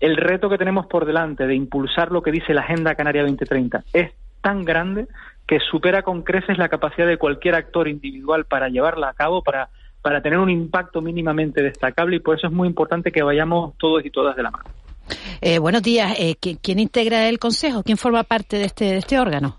[0.01, 3.85] el reto que tenemos por delante de impulsar lo que dice la Agenda Canaria 2030
[3.93, 5.07] es tan grande
[5.47, 9.69] que supera con creces la capacidad de cualquier actor individual para llevarla a cabo, para,
[10.03, 14.05] para tener un impacto mínimamente destacable y por eso es muy importante que vayamos todos
[14.05, 14.65] y todas de la mano.
[15.41, 16.15] Eh, buenos días.
[16.19, 17.83] Eh, ¿Quién integra el Consejo?
[17.83, 19.59] ¿Quién forma parte de este, de este órgano?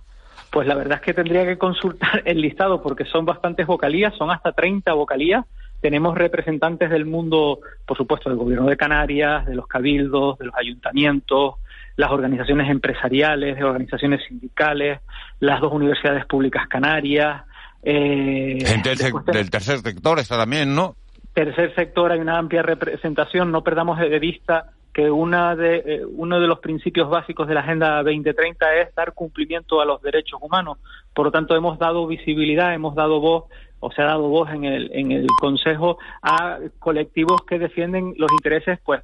[0.51, 4.31] Pues la verdad es que tendría que consultar el listado porque son bastantes vocalías, son
[4.31, 5.45] hasta 30 vocalías.
[5.81, 10.55] Tenemos representantes del mundo, por supuesto, del Gobierno de Canarias, de los cabildos, de los
[10.55, 11.55] ayuntamientos,
[11.97, 15.01] las organizaciones empresariales, de organizaciones sindicales,
[15.39, 17.43] las dos universidades públicas canarias.
[17.83, 20.95] Eh, Gente del, tercer sector está también, ¿no?
[21.33, 23.51] Tercer sector, hay una amplia representación.
[23.51, 27.59] No perdamos de vista que una de, eh, uno de los principios básicos de la
[27.59, 30.79] Agenda 2030 es dar cumplimiento a los derechos humanos.
[31.13, 33.43] Por lo tanto, hemos dado visibilidad, hemos dado voz
[33.79, 38.31] o se ha dado voz en el, en el Consejo a colectivos que defienden los
[38.31, 39.03] intereses pues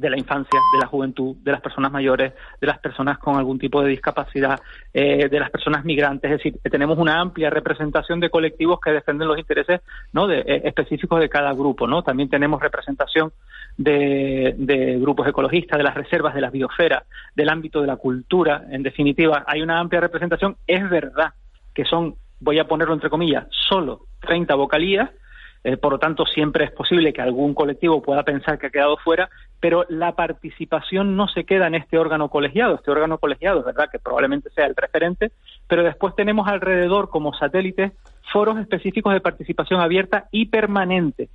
[0.00, 3.58] de la infancia, de la juventud, de las personas mayores, de las personas con algún
[3.58, 4.58] tipo de discapacidad,
[4.94, 6.30] eh, de las personas migrantes.
[6.30, 9.82] Es decir, tenemos una amplia representación de colectivos que defienden los intereses
[10.12, 10.30] ¿no?
[10.30, 11.86] eh, específicos de cada grupo.
[11.86, 12.02] ¿no?
[12.02, 13.32] También tenemos representación
[13.76, 17.04] de, de, grupos ecologistas, de las reservas, de las biosferas,
[17.36, 18.64] del ámbito de la cultura.
[18.70, 20.56] En definitiva, hay una amplia representación.
[20.66, 21.34] Es verdad
[21.74, 25.10] que son, voy a ponerlo entre comillas, solo 30 vocalías
[25.62, 28.96] eh, por lo tanto, siempre es posible que algún colectivo pueda pensar que ha quedado
[28.96, 29.28] fuera,
[29.60, 32.76] pero la participación no se queda en este órgano colegiado.
[32.76, 35.32] Este órgano colegiado es verdad que probablemente sea el referente,
[35.68, 37.92] pero después tenemos alrededor como satélites
[38.32, 41.28] foros específicos de participación abierta y permanente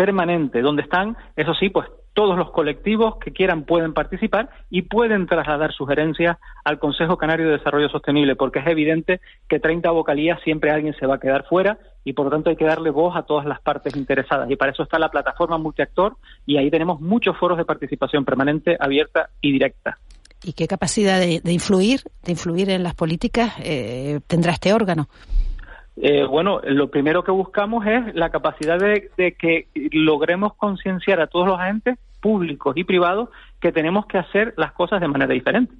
[0.00, 5.26] permanente, donde están, eso sí, pues todos los colectivos que quieran pueden participar y pueden
[5.26, 10.70] trasladar sugerencias al Consejo Canario de Desarrollo Sostenible, porque es evidente que 30 vocalías siempre
[10.70, 13.22] alguien se va a quedar fuera y por lo tanto hay que darle voz a
[13.22, 14.50] todas las partes interesadas.
[14.50, 18.76] Y para eso está la plataforma multiactor y ahí tenemos muchos foros de participación permanente,
[18.78, 19.98] abierta y directa.
[20.42, 25.08] ¿Y qué capacidad de, influir, de influir en las políticas eh, tendrá este órgano?
[25.96, 31.46] Eh, bueno, lo primero que buscamos es la capacidad de, que logremos concienciar a todos
[31.46, 33.28] los agentes públicos y privados
[33.60, 35.74] que tenemos que hacer las cosas de manera diferente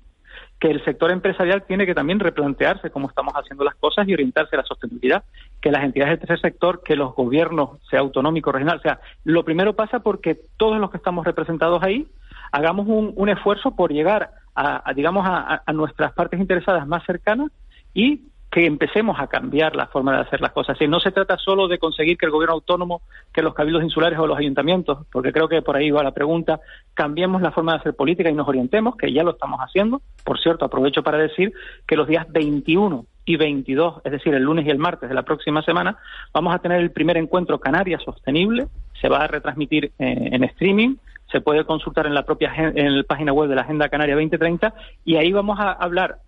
[0.61, 4.57] que el sector empresarial tiene que también replantearse cómo estamos haciendo las cosas y orientarse
[4.57, 5.25] a la sostenibilidad,
[5.61, 9.42] que las entidades del tercer sector, que los gobiernos, sea autonómico, regional, o sea, lo
[9.42, 12.07] primero pasa porque todos los que estamos representados ahí
[12.53, 17.51] hagamos un, esfuerzo por llegar a, digamos, a, nuestras partes interesadas más cercanas
[17.94, 20.77] y que empecemos a cambiar la forma de hacer las cosas.
[20.81, 24.19] Y no se trata solo de conseguir que el gobierno autónomo, que los cabildos insulares
[24.19, 26.61] o los ayuntamientos, porque creo que por ahí va la pregunta,
[26.95, 30.03] cambiemos la forma de hacer política y nos orientemos, que ya lo estamos haciendo.
[30.25, 31.53] Por cierto, aprovecho para decir
[31.87, 35.23] que los días 21 y 22, es decir, el lunes y el martes de la
[35.23, 35.97] próxima semana,
[36.35, 38.67] vamos a tener el primer encuentro Canarias Sostenible.
[39.01, 40.97] Se va a retransmitir eh, en streaming
[41.31, 44.75] se puede consultar en la propia en la página web de la Agenda Canaria 2030
[45.05, 46.19] y ahí vamos a hablar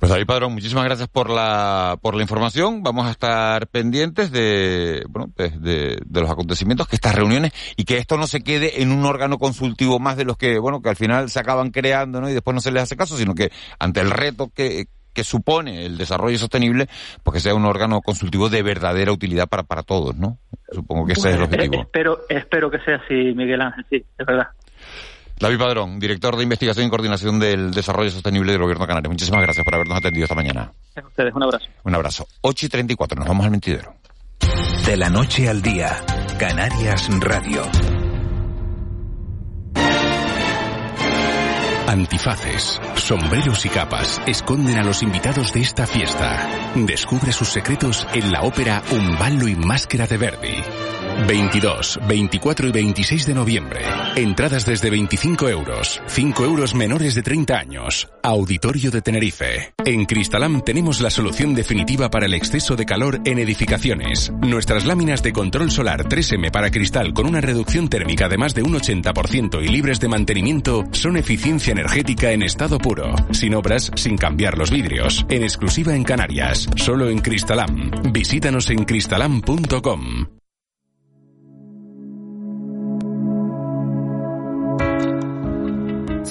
[0.00, 2.82] Pues David Padrón, muchísimas gracias por la, por la información.
[2.82, 7.98] Vamos a estar pendientes de, bueno, de, de, los acontecimientos, que estas reuniones y que
[7.98, 10.96] esto no se quede en un órgano consultivo más de los que, bueno, que al
[10.96, 12.30] final se acaban creando, ¿no?
[12.30, 15.86] Y después no se les hace caso, sino que ante el reto que, que supone
[15.86, 16.88] el desarrollo sostenible,
[17.22, 20.38] pues que sea un órgano consultivo de verdadera utilidad para, para todos, ¿no?
[20.72, 21.82] Supongo que ese es el objetivo.
[21.82, 24.48] Espero, espero que sea así, Miguel Ángel, sí, es verdad.
[25.40, 29.10] David Padrón, director de investigación y coordinación del desarrollo sostenible del Gobierno Canario.
[29.10, 30.70] Muchísimas gracias por habernos atendido esta mañana.
[30.94, 31.66] A ustedes, un abrazo.
[31.82, 32.26] Un abrazo.
[32.42, 33.94] 8 y 34, nos vamos al mentidero.
[34.84, 35.96] De la noche al día,
[36.38, 37.62] Canarias Radio.
[41.90, 46.48] Antifaces, sombreros y capas esconden a los invitados de esta fiesta.
[46.76, 50.99] Descubre sus secretos en la ópera Un ballo y máscara de Verdi.
[51.26, 53.80] 22, 24 y 26 de noviembre.
[54.16, 56.00] Entradas desde 25 euros.
[56.06, 58.08] 5 euros menores de 30 años.
[58.22, 59.74] Auditorio de Tenerife.
[59.84, 64.32] En Cristalam tenemos la solución definitiva para el exceso de calor en edificaciones.
[64.40, 68.62] Nuestras láminas de control solar 3M para cristal con una reducción térmica de más de
[68.62, 73.14] un 80% y libres de mantenimiento son eficiencia energética en estado puro.
[73.32, 75.24] Sin obras, sin cambiar los vidrios.
[75.28, 76.68] En exclusiva en Canarias.
[76.76, 77.90] Solo en Cristalam.
[78.12, 80.39] Visítanos en cristalam.com.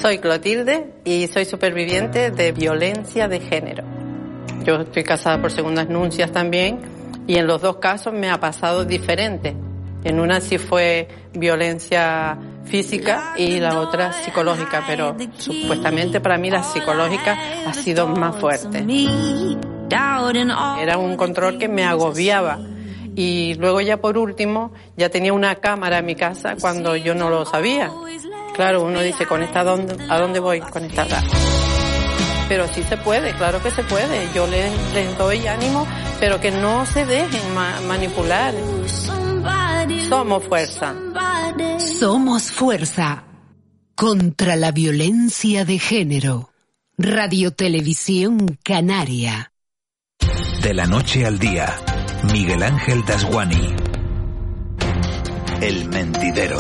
[0.02, 3.84] Soy Clotilde y soy superviviente de violencia de género.
[4.64, 6.80] Yo estoy casada por segundas nupcias también
[7.28, 9.58] y en los dos casos me ha pasado diferente.
[10.06, 16.64] En una sí fue violencia física y la otra psicológica, pero supuestamente para mí la
[16.64, 17.38] psicológica
[17.68, 18.86] ha sido más fuerte.
[20.82, 22.58] Era un control que me agobiaba
[23.16, 27.30] y luego ya por último ya tenía una cámara en mi casa cuando yo no
[27.30, 27.92] lo sabía.
[28.60, 31.24] Claro, uno dice, ¿con esta dónde, a dónde voy con esta edad?
[32.50, 34.28] Pero sí se puede, claro que se puede.
[34.36, 35.88] Yo les, les doy ánimo,
[36.20, 38.54] pero que no se dejen ma- manipular.
[40.10, 40.94] Somos fuerza.
[41.78, 43.24] Somos fuerza
[43.96, 46.50] contra la violencia de género.
[46.98, 49.54] Radio Televisión Canaria.
[50.62, 51.78] De la noche al día,
[52.34, 53.74] Miguel Ángel Dasguani.
[55.62, 56.60] El mentidero.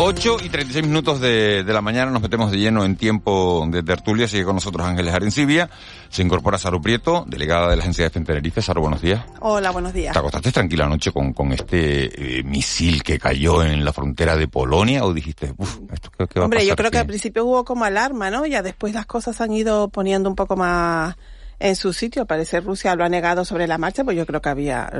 [0.00, 3.82] 8 y 36 minutos de, de la mañana nos metemos de lleno en tiempo de
[3.82, 4.28] tertulia.
[4.28, 5.68] Sigue con nosotros Ángeles Arencibia.
[6.08, 8.62] Se incorpora Saru Prieto, delegada de la Agencia de Defensa Tenerife.
[8.62, 9.24] Saru, buenos días.
[9.40, 10.12] Hola, buenos días.
[10.12, 14.46] ¿Te acostaste tranquila anoche con, con este eh, misil que cayó en la frontera de
[14.46, 16.68] Polonia o dijiste, uff, esto qué, qué va Hombre, a pasar?
[16.68, 18.46] yo creo que al principio hubo como alarma, ¿no?
[18.46, 21.16] Ya después las cosas han ido poniendo un poco más
[21.58, 22.26] en su sitio.
[22.26, 24.90] Parece Rusia lo ha negado sobre la marcha, pues yo creo que había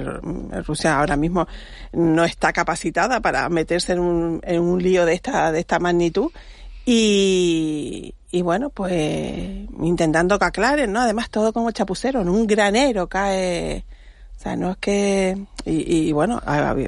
[0.67, 1.47] Rusia ahora mismo
[1.93, 6.31] no está capacitada para meterse en un, en un lío de esta de esta magnitud
[6.85, 8.93] y y bueno, pues
[9.81, 11.01] intentando que ¿no?
[11.01, 13.85] Además todo como chapucero, en un granero cae
[14.39, 15.37] o sea, no es que...
[15.65, 16.41] Y, y bueno,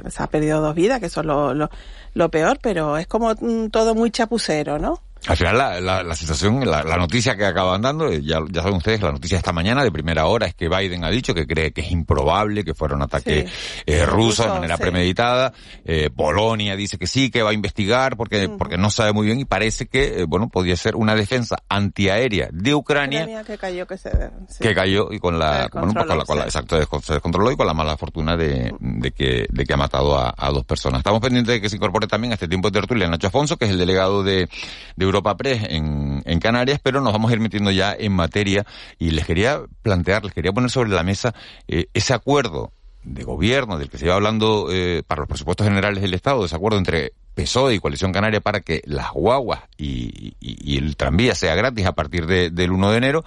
[0.08, 1.68] se ha perdido dos vidas, que eso es lo, lo,
[2.14, 5.00] lo peor, pero es como mm, todo muy chapucero, ¿no?
[5.26, 8.62] Al final la, la, la situación, la, la noticia que acaban dando, eh, ya, ya
[8.62, 11.34] saben ustedes, la noticia de esta mañana de primera hora es que Biden ha dicho
[11.34, 13.46] que cree que es improbable que fuera un ataque
[13.86, 14.82] eh, ruso de manera sí.
[14.82, 15.52] premeditada.
[15.84, 19.38] Eh, Polonia dice que sí, que va a investigar porque, porque no sabe muy bien
[19.40, 23.86] y parece que, eh, bueno, podía ser una defensa antiaérea de Ucrania Ucrania que cayó,
[23.86, 24.10] que se...
[24.48, 24.62] sí.
[24.62, 26.48] que cayó y con la, bueno, pues con la, con la- sí.
[26.58, 30.18] exacto, se descontroló y con la mala fortuna de, de que, de que ha matado
[30.18, 31.00] a, a dos personas.
[31.00, 33.66] Estamos pendientes de que se incorpore también a este tiempo de tertulia Nacho Afonso, que
[33.66, 34.48] es el delegado de,
[34.96, 38.64] de Europa Press en, Canarias, pero nos vamos a ir metiendo ya en materia
[38.98, 41.34] y les quería plantear, les quería poner sobre la mesa
[41.68, 42.72] eh, ese acuerdo
[43.04, 46.56] de gobierno del que se iba hablando eh, para los presupuestos generales del Estado, ese
[46.56, 50.34] acuerdo entre PSOE y Coalición Canaria para que las guaguas y,
[50.76, 53.24] el tranvía sea gratis a partir de- del 1 de enero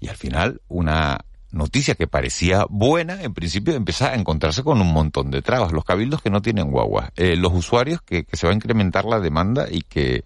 [0.00, 4.92] y al final una noticia que parecía buena, en principio empieza a encontrarse con un
[4.92, 5.72] montón de trabas.
[5.72, 9.20] Los cabildos que no tienen guaguas, eh, los usuarios que se va a incrementar la
[9.20, 10.24] demanda y que...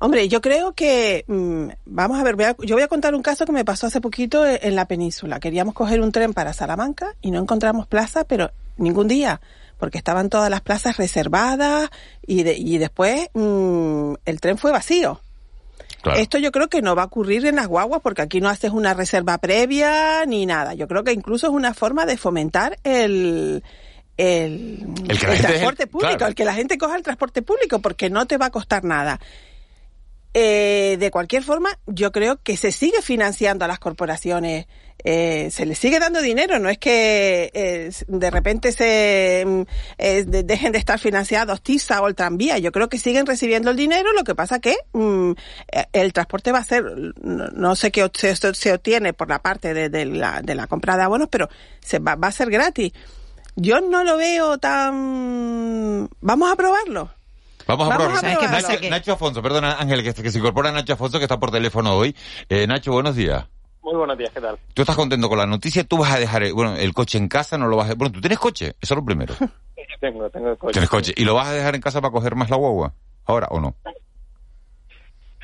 [0.00, 3.22] Hombre, yo creo que, mm, vamos a ver, voy a- yo voy a contar un
[3.22, 5.40] caso que me pasó hace poquito e- en la península.
[5.40, 9.40] Queríamos coger un tren para Salamanca y no encontramos plaza, pero ningún día,
[9.78, 11.88] porque estaban todas las plazas reservadas
[12.26, 15.20] y, de- y después mm, el tren fue vacío.
[16.14, 18.70] Esto yo creo que no va a ocurrir en las guaguas porque aquí no haces
[18.70, 20.74] una reserva previa ni nada.
[20.74, 23.64] Yo creo que incluso es una forma de fomentar el,
[24.16, 26.28] el, gente- transporte público, claro.
[26.30, 29.20] el que la gente coja el transporte público porque no te va a costar nada.
[30.38, 34.66] Eh, de cualquier forma, yo creo que se sigue financiando a las corporaciones,
[35.02, 39.60] eh, se les sigue dando dinero, no es que eh, de repente se mm,
[39.96, 43.70] eh, de- dejen de estar financiados TISA o el tranvía, yo creo que siguen recibiendo
[43.70, 45.30] el dinero, lo que pasa que mm,
[45.72, 46.84] eh, el transporte va a ser,
[47.22, 50.66] no, no sé qué se, se obtiene por la parte de, de la, de la
[50.66, 51.48] compra de abonos, pero
[51.80, 52.92] se va, va a ser gratis.
[53.56, 56.08] Yo no lo veo tan...
[56.20, 57.10] Vamos a probarlo.
[57.66, 58.16] Vamos a Vamos probar.
[58.16, 58.80] a ¿Sabes qué Nacho?
[58.80, 61.94] Que- Nacho Afonso, perdona Ángel, que, que se incorpora Nacho Afonso, que está por teléfono
[61.96, 62.14] hoy.
[62.48, 63.46] Eh, Nacho, buenos días.
[63.82, 64.58] Muy buenos días, ¿qué tal?
[64.74, 65.84] ¿Tú estás contento con la noticia?
[65.84, 67.56] ¿Tú vas a dejar, el, bueno, el coche en casa?
[67.56, 67.94] ¿No lo vas a...
[67.94, 68.74] Bueno, ¿tú tienes coche?
[68.80, 69.34] Eso es lo primero.
[70.00, 70.72] Tengo, tengo el coche.
[70.72, 71.12] ¿Tienes coche?
[71.16, 72.92] ¿Y lo vas a dejar en casa para coger más la guagua?
[73.24, 73.74] ¿Ahora o no?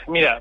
[0.09, 0.41] Mira,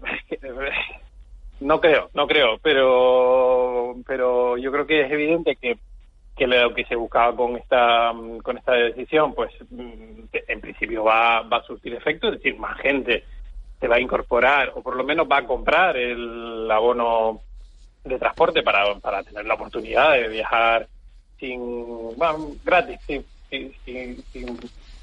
[1.62, 5.78] no creo, no creo, pero pero yo creo que es evidente que,
[6.42, 11.04] que lo que se buscaba con esta mm, con esta decisión pues mm, en principio
[11.04, 13.24] va, va a surtir efecto es decir más gente
[13.80, 17.42] se va a incorporar o por lo menos va a comprar el abono
[18.04, 20.88] de transporte para, para tener la oportunidad de viajar
[21.40, 21.60] sin
[22.18, 24.24] bueno, gratis sin, sin, sin,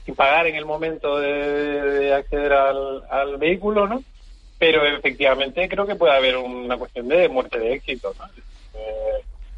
[0.04, 4.02] sin, pagar en el momento de, de acceder al, al vehículo no
[4.58, 8.24] pero efectivamente creo que puede haber una cuestión de muerte de éxito ¿no?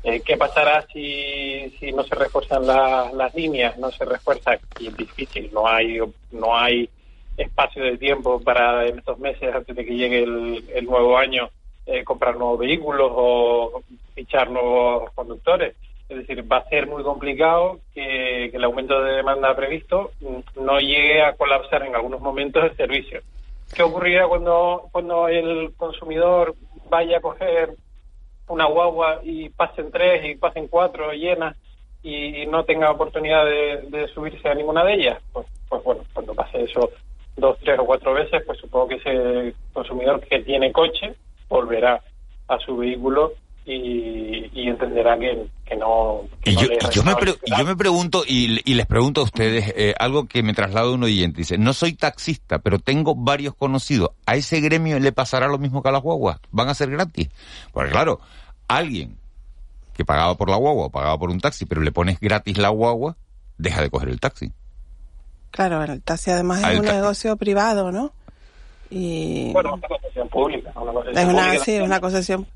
[0.03, 3.77] Eh, ¿Qué pasará si, si no se refuerzan la, las líneas?
[3.79, 5.99] No se refuerza, y es difícil, no hay,
[6.31, 6.89] no hay
[7.37, 11.51] espacio de tiempo para en estos meses, antes de que llegue el, nuevo año,
[11.87, 13.83] eh, comprar nuevos vehículos o
[14.15, 15.77] fichar nuevos conductores.
[16.09, 20.11] Es decir, va a ser muy complicado que, que el aumento de demanda previsto
[20.57, 23.21] no llegue a colapsar en algunos momentos el servicio.
[23.75, 26.55] ¿Qué ocurrirá cuando, cuando el consumidor
[26.89, 27.77] vaya a coger
[28.51, 31.57] una guagua y pasen tres y pasen cuatro llenas
[32.03, 36.63] y no tenga oportunidad de, subirse a ninguna de ellas, pues, pues bueno, cuando pase
[36.63, 36.91] eso
[37.37, 41.15] dos, tres o cuatro veces, pues supongo que ese consumidor que tiene coche
[41.49, 42.03] volverá
[42.49, 43.35] a su vehículo
[43.67, 46.23] y, entenderá que, no.
[46.45, 47.13] y, yo, yo, me
[47.47, 51.39] yo, me pregunto y, les pregunto a ustedes eh, algo que me traslado un oyente.
[51.39, 54.11] Dice: No soy taxista, pero tengo varios conocidos.
[54.27, 56.41] ¿A ese gremio le pasará lo mismo que a las guaguas?
[56.51, 57.29] ¿Van a ser gratis?
[57.73, 58.21] Pues claro,
[58.77, 59.17] alguien
[59.95, 62.69] que pagaba por la guagua o pagaba por un taxi, pero le pones gratis la
[62.69, 63.17] guagua,
[63.59, 64.53] deja de coger el taxi.
[65.51, 68.13] Claro, el taxi además es un negocio privado, ¿no?
[68.89, 69.53] Y...
[69.53, 70.73] Bueno, una concesión pública.
[70.77, 72.47] Una concesión es una, sí, es una concesión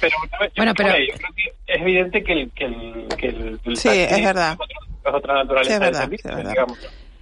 [0.00, 0.16] pero,
[0.56, 0.88] bueno, pero...
[0.98, 4.56] Yo creo que es evidente que el, que el, que el, sí, es verdad.
[5.04, 6.78] Es otra naturaleza sí, es verdad, de servicio, digamos.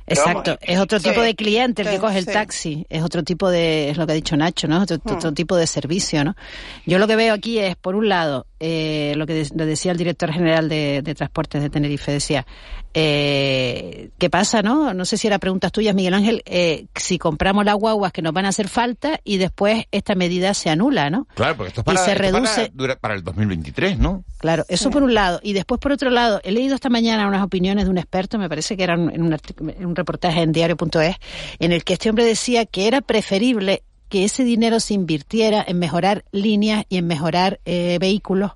[0.06, 3.90] Exacto, es otro tipo de cliente el que coge el taxi, es otro tipo de,
[3.90, 4.82] es lo que ha dicho Nacho, ¿no?
[4.82, 5.34] Otro, otro hmm.
[5.34, 6.36] tipo de servicio, ¿no?
[6.84, 10.32] Yo lo que veo aquí es, por un lado, eh, lo que decía el director
[10.32, 12.46] general de, de Transportes de Tenerife, decía,
[12.94, 14.94] eh, ¿qué pasa, no?
[14.94, 18.32] No sé si era preguntas tuyas, Miguel Ángel, eh, si compramos las guaguas que nos
[18.32, 21.26] van a hacer falta y después esta medida se anula, ¿no?
[21.34, 22.72] Claro, porque esto es para, se reduce...
[22.74, 24.24] Para, para, el 2023, ¿no?
[24.38, 25.40] Claro, eso por un lado.
[25.42, 28.48] Y después, por otro lado, he leído esta mañana unas opiniones de un experto, me
[28.48, 29.36] parece que eran en un,
[29.76, 31.16] en un reportaje en diario.es,
[31.58, 33.82] en el que este hombre decía que era preferible
[34.14, 38.52] que ese dinero se invirtiera en mejorar líneas y en mejorar eh, vehículos,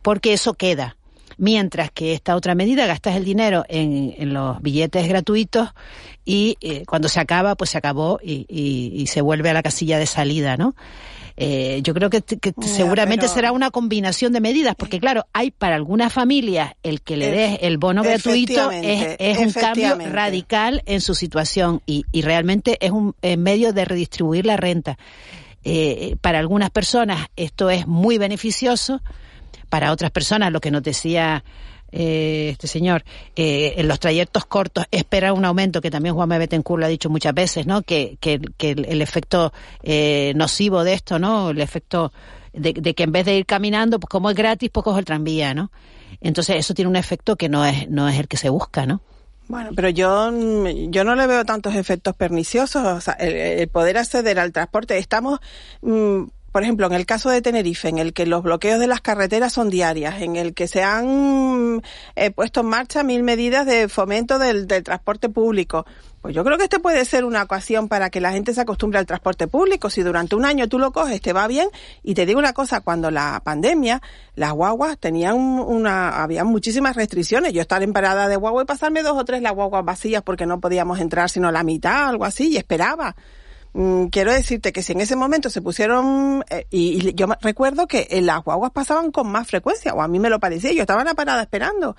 [0.00, 0.96] porque eso queda.
[1.36, 5.74] Mientras que esta otra medida, gastas el dinero en, en los billetes gratuitos
[6.24, 9.62] y eh, cuando se acaba, pues se acabó y, y, y se vuelve a la
[9.62, 10.74] casilla de salida, ¿no?
[11.40, 12.20] Eh, yo creo que,
[12.62, 17.30] seguramente será una combinación de medidas, porque claro, hay para algunas familias el que le
[17.30, 23.14] des el bono gratuito es, un cambio radical en su situación y, realmente es un
[23.22, 24.98] medio de redistribuir la renta.
[25.62, 29.00] Eh, para algunas personas esto es muy beneficioso,
[29.68, 31.44] para otras personas, lo que nos decía
[31.90, 36.80] eh, este señor, eh, en los trayectos cortos espera un aumento, que también Juan Betancourt
[36.80, 37.82] lo ha dicho muchas veces, ¿no?
[37.82, 41.50] Que, que, el, efecto eh, nocivo de esto, ¿no?
[41.50, 42.12] El efecto
[42.52, 45.54] de, que en vez de ir caminando, pues como es gratis, pues cojo el tranvía,
[45.54, 45.70] ¿no?
[46.20, 49.00] Entonces eso tiene un efecto que no es, no es el que se busca, ¿no?
[49.46, 50.30] Bueno, pero yo,
[50.90, 52.84] yo no le veo tantos efectos perniciosos.
[52.84, 55.40] O sea, el, poder acceder al transporte, estamos
[55.80, 56.24] mm,
[56.58, 59.52] por ejemplo, en el caso de Tenerife, en el que los bloqueos de las carreteras
[59.52, 61.80] son diarias, en el que se han
[62.16, 65.86] eh, puesto en marcha mil medidas de fomento del, transporte público,
[66.20, 68.98] pues yo creo que este puede ser una ocasión para que la gente se acostumbre
[68.98, 69.88] al transporte público.
[69.88, 71.68] Si durante un año tú lo coges, te va bien.
[72.02, 74.02] Y te digo una cosa, cuando la pandemia,
[74.34, 77.52] las guaguas tenían una, había muchísimas restricciones.
[77.52, 80.44] Yo estar en parada de guagua y pasarme dos o tres las guaguas vacías porque
[80.44, 83.14] no podíamos entrar sino la mitad, algo así, y esperaba.
[83.78, 88.08] Mm, quiero decirte que si en ese momento se pusieron, eh, y, yo recuerdo que
[88.22, 91.06] las guaguas pasaban con más frecuencia, o a mí me lo parecía, yo estaba en
[91.06, 91.94] la parada esperando.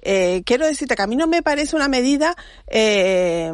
[0.00, 2.34] Eh, quiero decirte que a mí no me parece una medida
[2.66, 3.52] eh,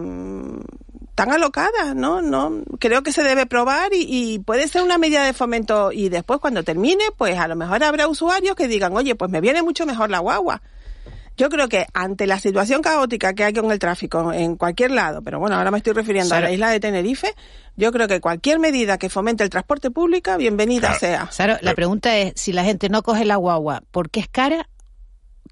[1.17, 2.23] tan alocada, ¿no?
[2.23, 6.39] no Creo que se debe probar y, puede ser una medida de fomento y después
[6.39, 9.85] cuando termine, pues a lo mejor habrá usuarios que digan, oye, pues me viene mucho
[9.85, 10.63] mejor la guagua.
[11.37, 15.21] Yo creo que ante la situación caótica que hay con el tráfico en cualquier lado,
[15.23, 17.35] pero bueno, ahora me estoy refiriendo a la isla de Tenerife,
[17.77, 21.29] yo creo que cualquier medida que fomente el transporte público, bienvenida sea.
[21.35, 24.69] Claro, la pregunta es, si la gente no coge la guagua, ¿por qué es cara?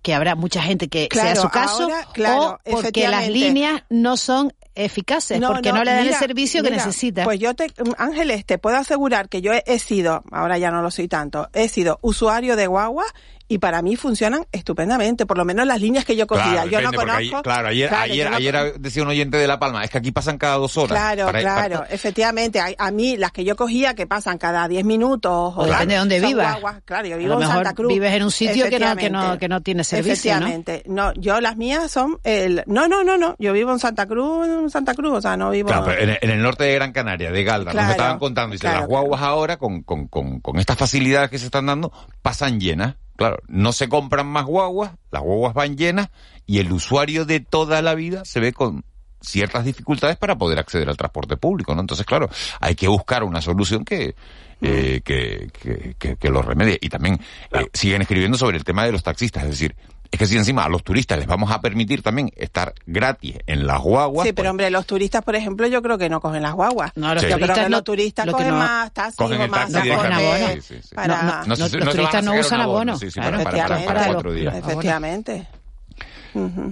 [0.02, 5.40] Que habrá mucha gente que sea su caso, o porque las líneas no son eficaces,
[5.40, 7.24] porque no, le dan el servicio que necesita.
[7.24, 10.80] Pues yo, te, Ángeles, te puedo asegurar que yo he, he, sido, ahora ya no
[10.80, 13.04] lo soy tanto, he sido usuario de guagua
[13.52, 16.44] y para mí funcionan estupendamente, por lo menos las líneas que yo cogía.
[16.62, 17.36] Claro, yo no depende, porque conozco.
[17.36, 19.98] ahí- claro, ayer, Claro, ayer, no ayer decía un oyente de La Palma, es que
[19.98, 20.90] aquí pasan cada dos horas.
[20.98, 22.60] Claro, Para- claro, para- efectivamente.
[22.60, 25.52] A, a mí, las que yo cogía, que pasan cada 10 minutos.
[25.56, 26.52] O depende de dónde vivas.
[26.60, 26.82] guaguas.
[26.84, 27.88] Claro, yo A vivo en Santa Cruz.
[27.92, 30.46] vives en un sitio que no, que no, que no tiene servicio, ¿no?
[30.46, 30.82] Efectivamente.
[30.86, 31.12] ¿no?
[31.14, 32.62] yo las mías son el...
[32.66, 33.36] No, no, no, no.
[33.38, 35.68] Yo vivo en Santa Cruz, en Santa Cruz, o sea, no vivo...
[35.68, 38.52] Claro, pero en, en el norte de Gran Canaria, de Galda, Claro, nos estaban contando,
[38.52, 41.92] dice, claro, las guaguas ahora, con, con, con, con estas facilidades que se están dando,
[42.22, 42.94] pasan llenas.
[43.16, 46.08] Claro, no se compran más guaguas, las guaguas van llenas,
[46.46, 48.84] y el usuario de toda la vida se ve con
[49.20, 51.80] ciertas dificultades para poder acceder al transporte público, ¿no?
[51.80, 52.28] Entonces, claro,
[52.60, 54.16] hay que buscar una solución que,
[54.60, 56.78] eh, que, que, que- que lo remedie.
[56.80, 57.20] Y también
[57.52, 59.76] eh, siguen escribiendo sobre el tema de los taxistas, es decir,
[60.12, 63.66] es que si encima a los turistas les vamos a permitir también estar gratis en
[63.66, 66.52] las guaguas, Sí, pero hombre, los turistas, por ejemplo, yo creo que no cogen las
[66.52, 66.92] guaguas.
[66.96, 67.30] No, los Sí.
[67.30, 69.44] Yo creo turistas que no- los turistas lo que cogen no- más taxis cogen o
[69.44, 70.24] el más taxi No directamente.
[70.44, 70.48] abono.
[70.54, 70.94] Sí, sí, sí.
[70.94, 71.22] para...
[71.22, 73.38] No, no, No los, no turistas no usan abono, sí, sí, claro.
[73.38, 74.12] para- para- para- para Efectivamente.
[74.12, 74.54] cuatro días.
[74.56, 75.46] Efectivamente.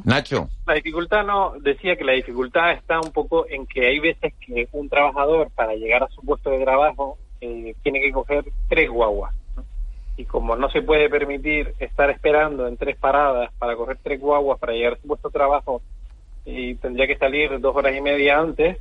[0.04, 4.32] Nacho, La dificultad no, decía que la dificultad está un poco en que hay veces
[4.44, 8.88] que un trabajador para llegar a su puesto de trabajo eh, tiene que coger tres
[8.90, 9.34] guaguas.
[10.20, 14.58] Y como no se puede permitir estar esperando en tres paradas para coger tres guaguas
[14.58, 15.80] para llegar a su puesto de trabajo
[16.44, 18.76] y tendría que salir dos horas y media antes,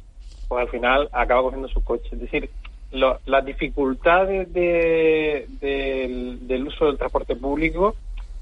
[0.49, 2.09] pues al final acaba cogiendo su coche.
[2.11, 2.49] Es decir,
[2.91, 7.95] lo- las dificultades de- del, del uso del transporte público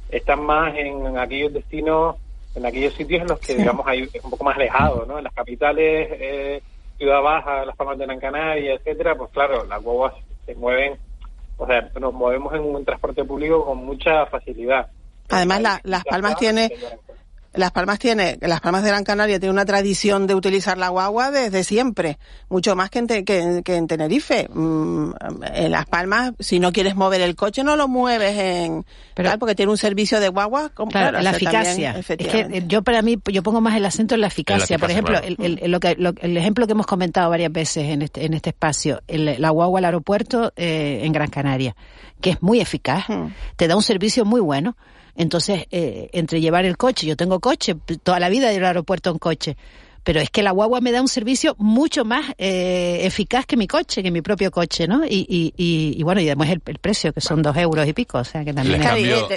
[0.10, 2.16] están más en aquellos destinos,
[2.56, 5.20] en aquellos sitios en los que, digamos, hay es un poco más alejado, ¿no?
[5.20, 6.62] En las capitales, eh,
[6.98, 10.16] Ciudad Baja, Las Palmas de Gran Canaria, etcétera, pues claro, las guaguas
[10.48, 10.96] se mueven,
[11.58, 14.88] o sea, nos movemos en un transporte público con mucha facilidad.
[15.30, 16.72] Además, la- Las Palmas tiene...
[17.58, 21.32] Las Palmas tiene, Las Palmas de Gran Canaria tiene una tradición de utilizar la guagua
[21.32, 22.18] desde siempre,
[22.50, 24.48] mucho más que en, Te- que, en- que en Tenerife.
[24.54, 25.12] Mm,
[25.54, 28.86] en Las Palmas, si no quieres mover el coche, no lo mueves en,
[29.16, 30.70] tal, porque tiene un servicio de guagua.
[30.70, 32.00] como- Claro, la o sea, también, eficacia.
[32.00, 32.06] es
[32.50, 34.78] que yo para mí, yo pongo más el acento en la eficacia.
[34.78, 35.44] Por eficacia, ejemplo, claro.
[35.46, 38.34] el, el- lo que- lo- el ejemplo que hemos comentado varias veces en este, en
[38.34, 41.76] este espacio, el- la guagua al aeropuerto eh, en Gran Canaria,
[42.22, 43.06] que es muy eficaz,
[43.56, 44.76] te da un servicio muy bueno.
[45.18, 48.68] Entonces, eh, entre llevar el coche, yo tengo coche, toda la vida he ido al
[48.68, 49.58] aeropuerto en coche,
[50.04, 53.68] pero es que la guagua me da un servicio mucho más eh, eficaz que mi
[53.68, 55.04] coche, que mi propio coche, ¿no?
[55.06, 57.92] Y, y, y, y bueno, y además el, el precio, que son dos euros y
[57.94, 58.88] pico, o sea que también Les es...
[58.88, 59.28] cambio-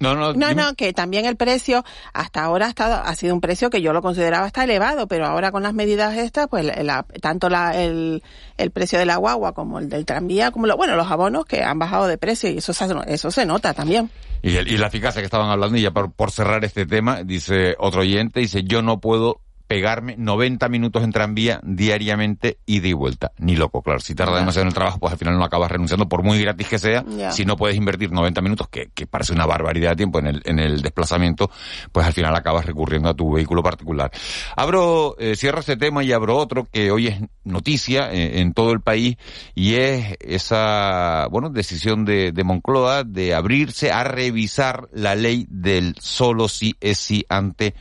[0.00, 0.54] no, no, No, dime.
[0.62, 3.92] no, que también el precio hasta ahora ha, estado, ha sido un precio que yo
[3.92, 8.22] lo consideraba hasta elevado, pero ahora con las medidas estas, pues la- tanto la, el,
[8.56, 11.62] el precio de la guagua como el del tranvía, como lo, bueno, los abonos que
[11.62, 14.10] han bajado de precio y eso se, eso se nota también.
[14.42, 17.24] Y, el- y la eficacia que estaban hablando, y ya por, por cerrar este tema,
[17.24, 22.94] dice otro oyente, dice, yo no puedo pegarme 90 minutos en tranvía diariamente ida y
[22.94, 23.32] vuelta.
[23.38, 24.00] Ni loco, claro.
[24.00, 26.68] Si tarda demasiado en el trabajo, pues al final no acabas renunciando, por muy gratis
[26.68, 27.04] que sea.
[27.30, 30.42] Si no puedes invertir 90 minutos, que, que parece una barbaridad de tiempo en el,
[30.46, 31.50] en el desplazamiento,
[31.92, 34.10] pues al final acabas recurriendo a tu vehículo particular.
[34.56, 38.72] Abro, eh, cierro este tema y abro otro que hoy es noticia eh, en todo
[38.72, 39.18] el país
[39.54, 45.94] y es esa, bueno, decisión de, de Moncloa de abrirse a revisar la ley del
[46.00, 47.74] solo sí es sí ante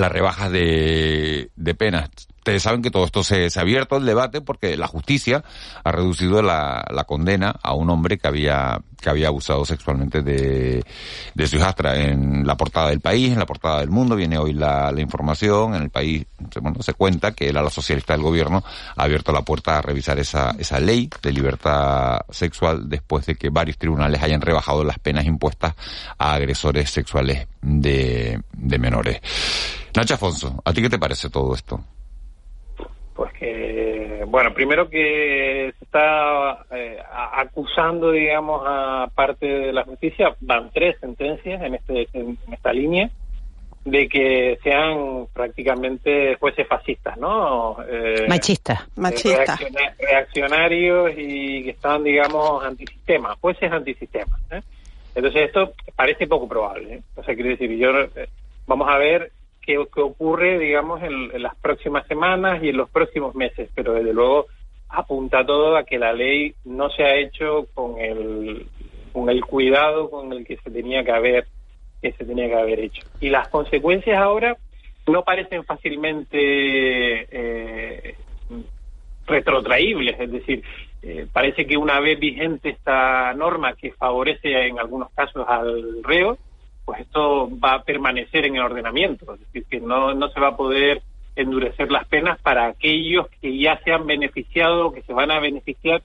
[0.00, 2.10] las rebajas de, de penas.
[2.44, 5.42] Ustedes saben que todo esto se, ha abierto el debate porque la justicia
[5.82, 10.84] ha reducido la, la condena a un hombre que había, que había abusado sexualmente de,
[11.32, 11.96] de su hijastra.
[11.96, 15.74] En la portada del país, en la portada del mundo, viene hoy la, la información.
[15.74, 16.26] En el país,
[16.60, 18.62] bueno, se cuenta que el ala socialista del gobierno
[18.94, 23.48] ha abierto la puerta a revisar esa, esa ley de libertad sexual después de que
[23.48, 25.72] varios tribunales hayan rebajado las penas impuestas
[26.18, 29.22] a agresores sexuales de, de menores.
[29.96, 31.82] Nacho Afonso, ¿a ti qué te parece todo esto?
[33.14, 36.98] Pues que, bueno, primero que se está eh,
[37.34, 43.08] acusando, digamos, a parte de la justicia, van tres sentencias en, este, en esta línea,
[43.84, 47.76] de que sean prácticamente jueces fascistas, ¿no?
[47.88, 48.88] Eh, Machista.
[48.96, 49.56] Machista.
[49.58, 54.38] reacciona- reaccionarios y que están, digamos, antisistema, jueces antisistema.
[54.50, 54.60] ¿eh?
[55.14, 56.94] Entonces esto parece poco probable.
[56.94, 57.02] ¿eh?
[57.14, 58.28] O sea, quiero decir, yo eh,
[58.66, 59.30] vamos a ver
[59.64, 63.94] qué, qué ocurre, digamos, en, en las próximas semanas y en los próximos meses, pero
[63.94, 64.46] desde luego
[64.88, 68.66] apunta todo a que la ley no se ha hecho con el
[69.12, 71.46] con el cuidado con el que se tenía que haber
[72.02, 73.02] que se tenía que haber hecho.
[73.20, 74.56] Y las consecuencias ahora
[75.06, 78.14] no parecen fácilmente eh,
[79.26, 80.62] retrotraíbles, es decir,
[81.02, 86.38] eh, parece que una vez vigente esta norma que favorece en algunos casos al reo,
[86.84, 90.48] pues esto va a permanecer en el ordenamiento, es decir, que no, no se va
[90.48, 91.02] a poder
[91.36, 95.40] endurecer las penas para aquellos que ya se han beneficiado o que se van a
[95.40, 96.02] beneficiar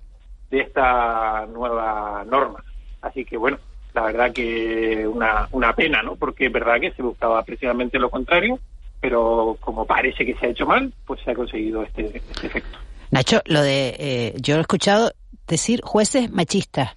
[0.49, 2.63] de esta nueva norma.
[3.01, 3.57] Así que bueno,
[3.93, 6.15] la verdad que una, una pena, ¿no?
[6.15, 8.59] Porque es verdad que se buscaba precisamente lo contrario,
[8.99, 12.77] pero como parece que se ha hecho mal, pues se ha conseguido este, este efecto.
[13.11, 15.11] Nacho, lo de, eh, yo he escuchado
[15.47, 16.95] decir jueces machistas.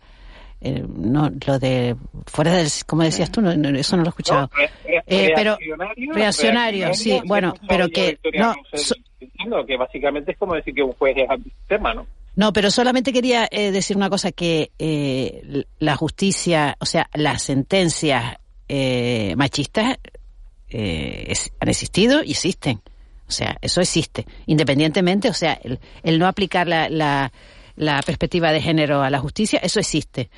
[0.64, 1.96] Eh, no, lo de
[2.26, 4.48] fuera del, como decías tú, no, no, eso no lo he escuchado.
[5.06, 5.58] Eh, pero
[6.14, 10.92] reaccionario, sí, bueno, pero que no, so- Diciendo que básicamente es como decir que un
[10.94, 12.06] juez es antisistema, ¿no?
[12.34, 17.42] No, pero solamente quería eh, decir una cosa, que eh, la justicia, o sea, las
[17.42, 18.36] sentencias
[18.68, 19.98] eh, machistas
[20.68, 22.80] es- han existido y existen.
[23.28, 24.26] O sea, eso existe.
[24.46, 27.32] Independientemente, o sea, el, el no aplicar la, la,
[27.76, 30.30] la perspectiva de género a la justicia, eso existe.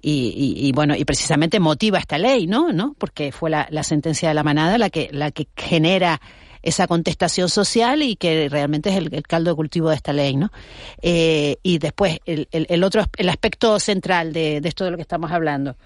[0.00, 2.72] Y, bueno, y precisamente motiva esta ley, ¿no?
[2.72, 2.94] ¿No?
[2.98, 6.20] Porque fue la, sentencia de la manada la que, la que genera
[6.62, 10.36] esa contestación social y que realmente es el, el caldo de cultivo de esta ley,
[10.36, 10.50] ¿no?
[11.02, 14.96] Eh, y después, el, el, el otro, el aspecto central de, de esto de lo
[14.96, 15.76] que estamos hablando.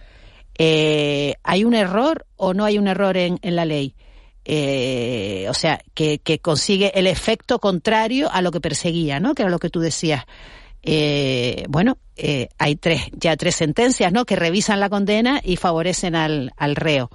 [0.58, 3.94] Eh, ¿Hay un error o no hay un error en, en la ley?
[4.44, 9.34] Eh, o sea, que, que consigue el efecto contrario a lo que perseguía, ¿no?
[9.34, 10.24] Que era lo que tú decías.
[10.82, 14.24] Eh, bueno, eh, hay tres, ya tres sentencias, ¿no?
[14.24, 17.10] Que revisan la condena y favorecen al, al reo.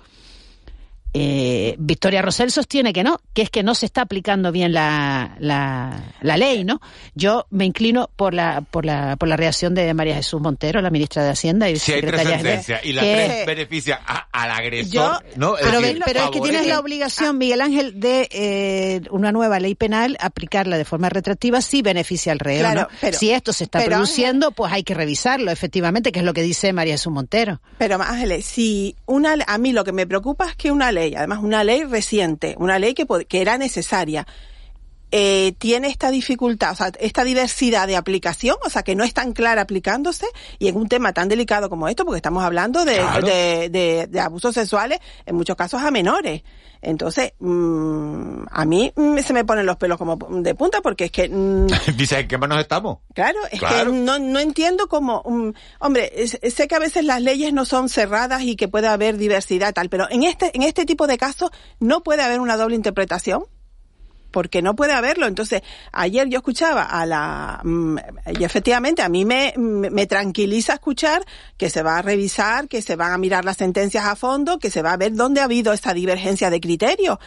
[1.14, 5.36] Eh, Victoria Rosell sostiene que no, que es que no se está aplicando bien la,
[5.40, 6.80] la, la ley, ¿no?
[7.16, 10.90] Yo me inclino por la, por la, por la reacción de María Jesús Montero, la
[10.90, 14.28] ministra de Hacienda y Si hay tres secretaria sentencias y las que- tres benefician a-
[14.32, 15.58] al agresor, yo, ¿no?
[15.58, 19.60] Es pero, decir, pero es que tienes la obligación, Miguel Ángel, de eh, una nueva
[19.60, 22.60] ley penal, aplicarla de forma retroactiva si beneficia al reo.
[22.60, 22.88] Claro, ¿no?
[23.02, 26.34] pero- si esto se está pero, produciendo, pues hay que revisarlo, efectivamente, que es lo
[26.34, 27.60] que dice María Jesús Montero.
[27.80, 31.40] Pero Ángeles, si una, a mí lo que me preocupa es que una ley, además
[31.42, 34.26] una ley reciente, una ley que, que era necesaria,
[35.12, 39.14] eh, tiene esta dificultad, o sea, esta diversidad de aplicación, o sea, que no es
[39.14, 40.26] tan clara aplicándose,
[40.60, 43.26] y en un tema tan delicado como esto, porque estamos hablando de, Claro.
[43.26, 46.44] de, de- de abusos sexuales, en muchos casos a menores.
[46.82, 51.12] Entonces, mm, a mí mm, se me ponen los pelos como de punta, porque es
[51.12, 53.00] que mm, Dice, ¿en qué manos estamos?
[53.16, 53.92] Claro, es Claro.
[53.92, 57.90] que no, no entiendo cómo, um, hombre, sé que a veces las leyes no son
[57.90, 61.50] cerradas y que puede haber diversidad tal, pero en este, en este tipo de casos
[61.80, 63.46] no puede haber una doble interpretación.
[64.32, 65.28] Porque no puede haberlo.
[65.28, 65.62] Entonces,
[65.92, 67.98] ayer yo escuchaba a la, mm,
[68.40, 71.26] y efectivamente a mí me, me me tranquiliza escuchar
[71.58, 74.70] que se va a revisar, que se van a mirar las sentencias a fondo, que
[74.70, 77.20] se va a ver dónde ha habido esta divergencia de criterio.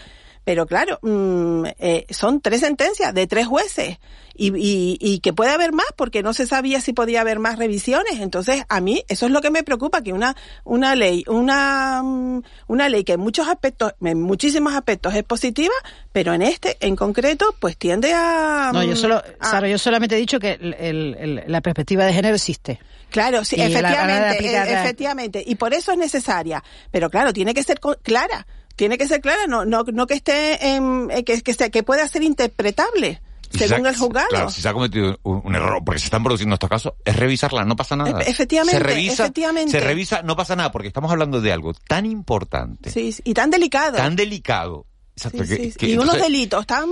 [0.45, 3.99] Pero claro, mm, eh, son tres sentencias de tres jueces
[4.35, 7.59] y, y, y que puede haber más porque no se sabía si podía haber más
[7.59, 8.21] revisiones.
[8.21, 10.35] Entonces, a mí eso es lo que me preocupa, que una,
[10.65, 15.75] una ley, una, mm, una ley que en muchos aspectos, en muchísimos aspectos es positiva,
[16.13, 18.71] pero en este, en concreto, pues tiende a...
[18.73, 21.61] No, yo solo, mm, a- Sara, yo solamente he dicho que el- el- el- la
[21.61, 22.81] perspectiva de género existe.
[23.11, 26.63] Claro, sí, Y a la efectivamente, e- la- efectivamente, y por eso es necesaria.
[26.91, 28.47] Pero claro, tiene que ser clara,
[28.81, 31.83] tiene que ser clara, no, no, no que esté, en, eh, que, que, sea- que
[31.83, 33.21] pueda ser interpretable
[33.53, 34.29] Y según ha- el juzgado.
[34.31, 37.15] Claro, si se ha cometido un, un error, porque se están produciendo estos casos, es
[37.15, 38.23] revisarla, no pasa nada.
[38.23, 39.71] E- efectivamente, se revisa, efectivamente.
[39.71, 43.51] Se revisa, no pasa nada, porque estamos hablando de algo tan importante, sí, y tan
[43.51, 43.99] delicado.
[43.99, 44.87] tan delicado.
[45.29, 46.89] Exacto, Sí, que- sí, que y unos delitos tan,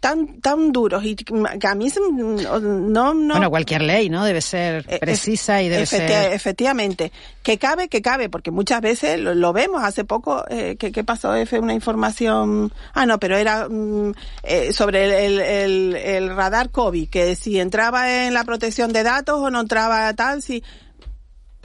[0.00, 4.24] tan, tan duros y que a mí se- no, no, Bueno, cualquier ley, ¿no?
[4.24, 6.32] Debe ser Eh, precisa y debe Efecti- ser...
[6.32, 7.12] Efectivamente.
[7.42, 9.82] Que cabe, que cabe, porque muchas veces lo, lo vemos.
[9.82, 11.34] Hace poco, eh, ¿qué, qué pasó?
[11.34, 12.72] F, una información.
[12.94, 14.12] Ah, no, pero era mm,
[14.42, 19.02] eh, sobre el, el, el- el radar COVID, que si entraba en la protección de
[19.02, 20.62] datos o no entraba tal, si.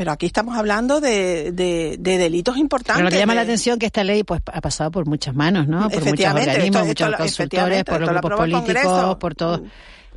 [0.04, 2.96] Pero aquí estamos hablando de, de, de delitos importantes.
[2.98, 5.66] Pero lo que llama la atención que esta ley pues ha pasado por muchas manos,
[5.70, 5.90] ¿no?
[5.90, 9.64] Por muchos organismos, esto- muchos consultores, por los grupos políticos, por todo.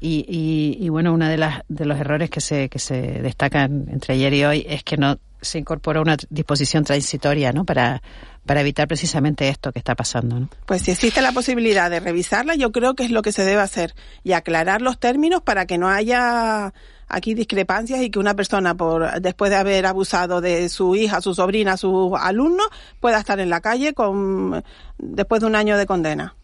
[0.01, 3.87] Y, y, y bueno, uno de, las, de los errores que se, que se destacan
[3.93, 7.65] entre ayer y hoy es que no se incorporó una disposición transitoria, ¿no?
[7.65, 8.03] Para,
[8.45, 10.49] para evitar precisamente esto que está pasando, ¿no?
[10.67, 13.61] Pues si existe la posibilidad de revisarla, yo creo que es lo que se debe
[13.63, 16.75] hacer y aclarar los términos para que no haya
[17.09, 21.35] aquí discrepancias y que una persona por después de haber abusado de su hija, su
[21.35, 22.65] sobrina, su alumno
[23.01, 24.65] pueda estar en la calle con
[24.99, 26.35] después de un año de condena.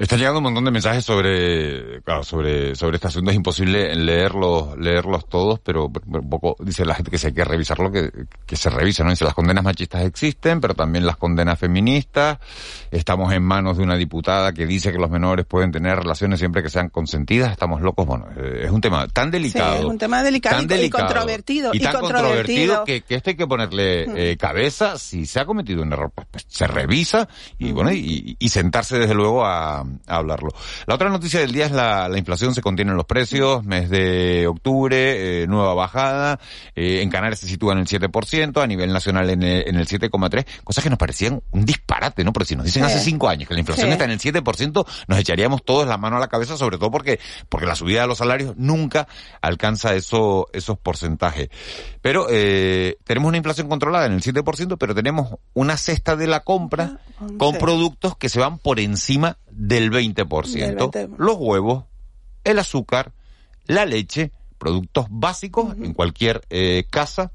[0.00, 3.30] Está llegando un montón de mensajes sobre, claro, sobre, sobre este asunto.
[3.30, 7.44] Es imposible leerlos, leerlos todos, pero un poco dice la gente que si hay que
[7.44, 8.10] revisarlo, que,
[8.46, 9.10] que se revise, ¿no?
[9.10, 12.38] Dice las condenas machistas existen, pero también las condenas feministas.
[12.90, 16.62] Estamos en manos de una diputada que dice que los menores pueden tener relaciones siempre
[16.62, 17.52] que sean consentidas.
[17.52, 18.06] Estamos locos.
[18.06, 19.74] Bueno, eh, es un tema tan delicado.
[19.74, 22.76] Sí, es un tema delicado tan y- y delicado, controvertido, Y, y tan controvertido.
[22.78, 24.96] controvertido que, que esto hay que ponerle eh, cabeza.
[24.96, 27.28] Si se ha cometido un error, pues, pues, se revisa
[27.58, 30.50] y bueno, y, y sentarse desde luego a, a hablarlo.
[30.86, 33.90] La otra noticia del día es la, la inflación se contiene en los precios, mes
[33.90, 36.38] de octubre, eh, nueva bajada,
[36.74, 39.86] eh, en Canarias se sitúa en el 7%, a nivel nacional en el, en el
[39.86, 42.32] 7,3%, cosas que nos parecían un disparate, ¿no?
[42.32, 43.92] Porque si nos dicen hace cinco años que la inflación Sí.
[43.92, 47.18] está en el 7%, nos echaríamos todos la mano a la cabeza, sobre todo porque,
[47.48, 49.08] porque la subida de los salarios nunca
[49.40, 51.48] alcanza eso, esos porcentajes.
[52.02, 56.40] Pero eh, tenemos una inflación controlada en el 7%, pero tenemos una cesta de la
[56.40, 56.98] compra
[57.38, 60.52] con productos que se van por encima del 20%.
[60.52, 61.16] Del 20%.
[61.18, 61.84] Los huevos,
[62.44, 63.12] el azúcar,
[63.66, 67.32] la leche, productos básicos en cualquier eh, casa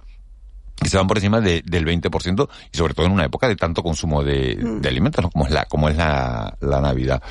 [0.75, 3.55] que se van por encima de- del 20% y sobre todo en una época de
[3.55, 4.81] tanto consumo de, Mm.
[4.81, 5.29] de alimentos ¿no?
[5.31, 7.21] como es la como es la, la Navidad.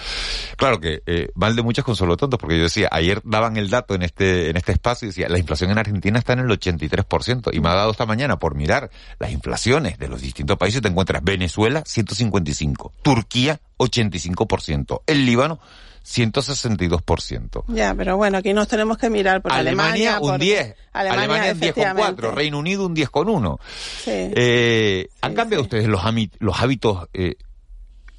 [0.57, 3.95] Claro que eh, mal de muchos consuelo tontos porque yo decía, ayer daban el dato
[3.95, 7.51] en este en este espacio y decía, la inflación en Argentina está en el 83%
[7.53, 10.89] y me ha dado esta mañana por mirar las inflaciones de los distintos países te
[10.89, 15.61] encuentras Venezuela 155, Turquía 85%, el Líbano
[16.05, 17.65] 162%.
[17.69, 20.21] Ya, pero bueno, aquí nos tenemos que mirar por Alemania, Alemania.
[20.21, 22.31] un por- 10, Alemania, Alemania un 10,4, efectivamente.
[22.31, 23.59] Reino Unido un 10,1.
[24.05, 24.11] Sí.
[24.11, 26.03] Eh, ¿Han cambiado ustedes los,
[26.39, 27.37] los hábitos eh,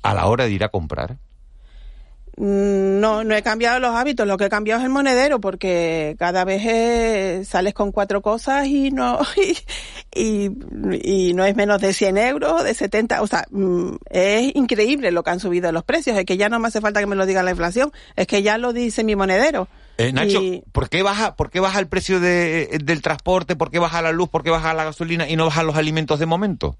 [0.01, 1.17] a la hora de ir a comprar?
[2.37, 6.15] Mm, No, no he cambiado los hábitos, lo que he cambiado es el monedero, porque
[6.19, 9.19] cada vez eh, sales con cuatro cosas y no
[10.15, 14.55] y, y, y no es menos de 100 euros, de 70, o sea, mm, es
[14.55, 17.05] increíble lo que han subido los precios, es que ya no me hace falta que
[17.07, 19.67] me lo diga la inflación, es que ya lo dice mi monedero.
[19.97, 23.55] Eh, Nacho, Y- ¿por qué baja, por qué baja el precio de, del transporte?
[23.55, 24.27] ¿Por qué baja la luz?
[24.27, 26.77] ¿Por qué baja la gasolina y no bajan los alimentos de momento?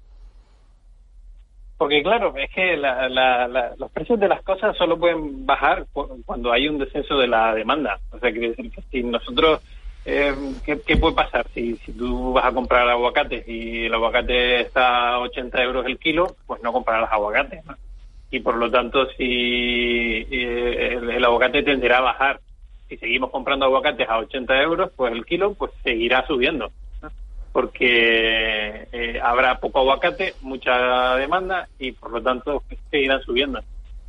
[1.78, 5.86] Porque claro, es que la- la- la- los precios de las cosas solo pueden bajar
[5.92, 8.00] cu- cuando hay un descenso de la demanda.
[8.10, 9.60] O sea, quiere decir que si nosotros,
[10.04, 11.46] eh, ¿qué, qué puede pasar?
[11.52, 15.98] Si, si tú vas a comprar aguacates y el aguacate está a 80 euros el
[15.98, 17.62] kilo, pues no comprarás aguacates.
[18.30, 22.40] Y por lo tanto, si eh, el, el aguacate tenderá a bajar.
[22.88, 26.70] Si seguimos comprando aguacates a 80 euros, pues el kilo pues seguirá subiendo
[27.56, 33.60] porque eh, habrá poco aguacate, mucha demanda y por lo tanto seguirán subiendo.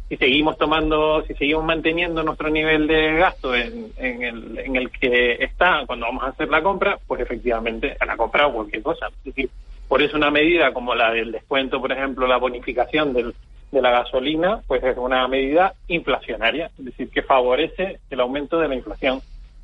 [0.09, 5.35] Si seguimos tomando, si seguimos manteniendo nuestro nivel de gasto en, el, en el que
[5.39, 9.07] está cuando vamos a hacer la compra, pues efectivamente a la compra o cualquier cosa.
[9.87, 13.33] Por eso una medida como la del descuento, por ejemplo, la bonificación del,
[13.71, 18.67] de la gasolina, pues es una medida inflacionaria, es decir, que favorece el aumento de
[18.67, 19.21] la inflación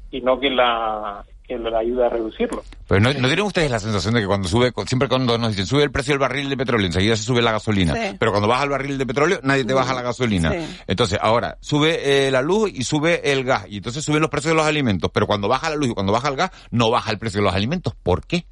[0.10, 2.64] y no que la que la ayuda a reducirlo.
[2.88, 5.66] Pero no, ¿no tienen ustedes la sensación de que cuando sube, siempre cuando nos dicen
[5.66, 8.16] sube el precio del barril de petróleo, enseguida se sube la gasolina, Sí.
[8.20, 10.52] pero cuando baja el barril de petróleo nadie te baja la gasolina.
[10.52, 10.84] Sí.
[10.88, 14.52] Entonces, ahora, sube eh, la luz y sube el gas, y entonces suben los precios
[14.52, 17.12] de los alimentos, pero cuando baja la luz y cuando baja el gas, no baja
[17.12, 17.94] el precio de los alimentos.
[18.02, 18.46] ¿Por qué?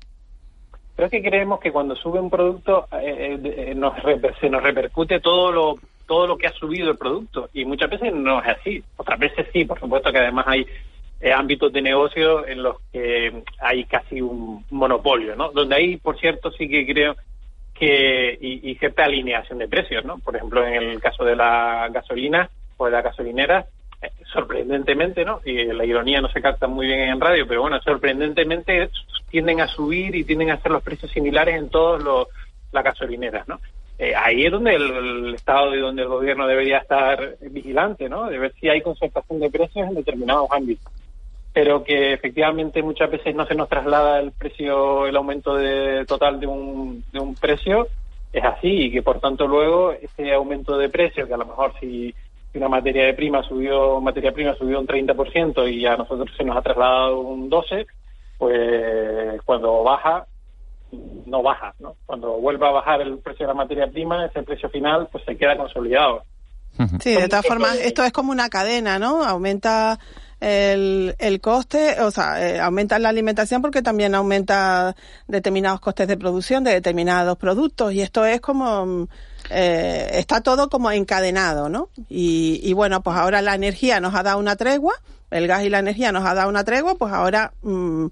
[0.96, 4.62] Pero es que creemos que cuando sube un producto eh, eh, nos reper- se nos
[4.62, 5.76] repercute todo lo
[6.06, 8.84] todo lo que ha subido el producto y muchas veces no es así.
[8.98, 10.66] Otras veces sí, por supuesto que además hay
[11.22, 15.52] eh, ámbitos de negocio en los que hay casi un monopolio, ¿no?
[15.52, 17.16] Donde ahí, por cierto, sí que creo
[17.76, 20.18] que y, y cierta alineación de precios, ¿no?
[20.18, 23.66] Por ejemplo, en el caso de la gasolina o de la gasolinera,
[24.02, 25.42] eh, sorprendentemente, ¿no?
[25.46, 28.90] Y la ironía no se capta muy bien en radio, pero bueno, sorprendentemente
[29.30, 32.04] tienden a subir y tienden a ser los precios similares en todas
[32.72, 33.60] las gasolineras, ¿no?
[34.00, 38.26] Eh, ahí es donde el Estado y donde el gobierno debería estar vigilante, ¿no?
[38.26, 40.92] De ver si hay concertación de precios en determinados ámbitos.
[41.54, 46.40] Pero que efectivamente muchas veces no se nos traslada el precio, el aumento de, total
[46.40, 47.88] de un, de un precio,
[48.32, 51.74] es así, y que por tanto luego ese aumento de precio, que a lo mejor
[51.80, 52.14] si
[52.54, 56.58] una materia de prima subió, materia prima subió un 30% y a nosotros se nos
[56.58, 57.86] ha trasladado un 12%,
[58.38, 60.26] pues cuando baja,
[61.26, 61.96] no baja, ¿no?
[62.06, 65.38] Cuando vuelva a bajar el precio de la materia prima, ese precio final pues se
[65.38, 66.24] queda consolidado.
[67.00, 69.24] Sí, de todas formas, esto es como una cadena, ¿no?
[69.24, 70.00] Aumenta
[70.42, 74.96] el, el coste, o sea, eh, aumenta la alimentación porque también aumenta
[75.28, 79.08] determinados costes de producción de determinados productos y esto es como, mm,
[79.52, 81.90] eh, está todo como encadenado, ¿no?
[82.10, 84.96] Y, y bueno, pues ahora la energía nos ha dado una tregua,
[85.32, 88.06] el gas y la energía nos ha dado una tregua, pues ahora, mm,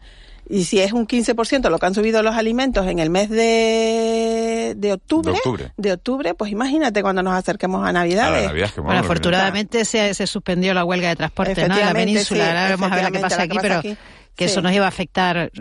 [0.49, 4.73] y si es un 15% lo que han subido los alimentos en el mes de,
[4.77, 5.71] de octubre, De octubre.
[5.77, 8.45] de octubre, pues imagínate cuando nos acerquemos a Navidades.
[8.45, 11.77] A Navidad, que Bueno, bueno, afortunadamente se, se suspendió la huelga de transporte ¿no?
[11.77, 12.43] en la península.
[12.45, 13.97] sí, Ahora vamos a ver qué efectivamente, pasa la aquí, que pasa pero aquí.
[14.35, 14.51] que Sí.
[14.51, 15.51] eso nos iba a afectar,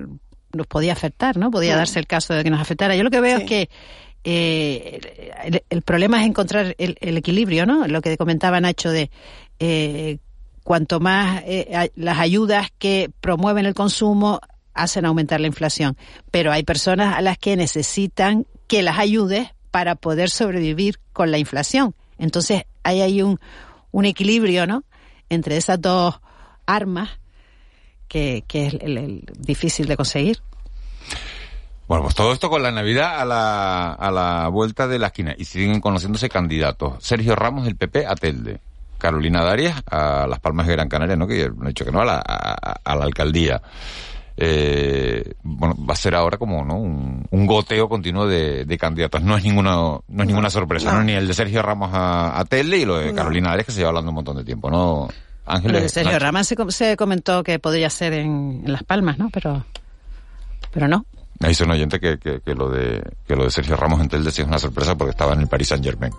[0.55, 1.51] nos podía afectar, ¿no?
[1.51, 1.79] Podía Mm.
[1.79, 2.97] darse el caso de que nos afectara.
[2.97, 3.69] Yo lo que veo es que
[4.25, 5.01] eh,
[5.45, 7.87] el, el problema es encontrar el, el equilibrio, ¿no?
[7.89, 9.11] Lo que comentaba Nacho de
[9.59, 10.19] eh,
[10.69, 14.39] cuanto más eh, las ayudas que promueven el consumo
[14.75, 15.97] hacen aumentar la inflación,
[16.31, 21.39] pero hay personas a las que necesitan que las ayudes para poder sobrevivir con la
[21.39, 21.95] inflación.
[22.19, 23.41] Entonces, hay ahí un,
[23.93, 24.85] un equilibrio, ¿no?
[25.31, 26.21] Entre esas dos
[26.67, 27.19] armas
[28.07, 30.43] que, es el difícil de conseguir.
[31.87, 35.35] Bueno, pues todo esto con la Navidad a la, a la vuelta de la esquina.
[35.39, 37.03] Y siguen conociéndose candidatos.
[37.03, 38.61] Sergio Ramos del PP a Telde.
[38.99, 41.27] Carolina Darias a Las Palmas de Gran Canaria, ¿no?
[41.27, 43.63] Que han dicho que no a la, a, a la alcaldía.
[44.41, 46.77] Eh, bueno, va a ser ahora como ¿no?
[46.77, 49.21] un, un goteo continuo de, de, candidatos.
[49.23, 51.03] No es ninguna, no es ninguna sorpresa, no.
[51.03, 53.79] Ni el de Sergio Ramos a, a Telde y lo de Carolina Darias que se
[53.79, 55.09] lleva hablando un montón de tiempo, ¿no?
[55.45, 55.77] Ángeles.
[55.77, 56.19] Lo de Sergio.
[56.21, 59.29] Ramos se, se, comentó que podría ser en, en Las Palmas, ¿no?
[59.31, 59.65] Pero,
[60.71, 61.05] pero no.
[61.41, 64.33] Ahí son oyente que, que, que, lo de que lo de Sergio Ramos en Telde
[64.33, 66.13] sí es una sorpresa porque estaba en el Paris Saint Germain.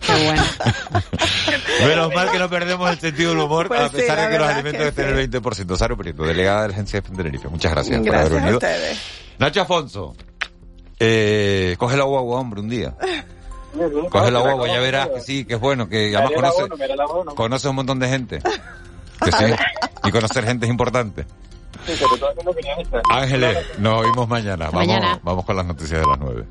[0.00, 0.42] Qué bueno.
[1.86, 4.48] Menos mal que no perdemos el sentido del humor Pues a pesar de que los
[4.48, 5.76] alimentos que estén en el 20%.
[5.76, 7.48] Saro Prieto, delegada de la Agencia de Tenerife.
[7.48, 8.58] Muchas gracias, por Gracias haber a venido.
[8.58, 8.98] ustedes.
[9.38, 10.14] Nacho Afonso,
[11.00, 12.94] eh, coge la guagua, hombre, un día.
[14.10, 17.74] Coge la guagua, ya verás que sí, que es bueno, que además conoce, conoce un
[17.76, 18.38] montón de gente.
[19.24, 19.44] Que sí,
[20.04, 21.26] y conocer gente es importante.
[23.10, 24.66] Ángeles, nos oímos mañana.
[24.66, 25.20] Vamos, Mañana.
[25.22, 26.44] vamos con las noticias de las nueve.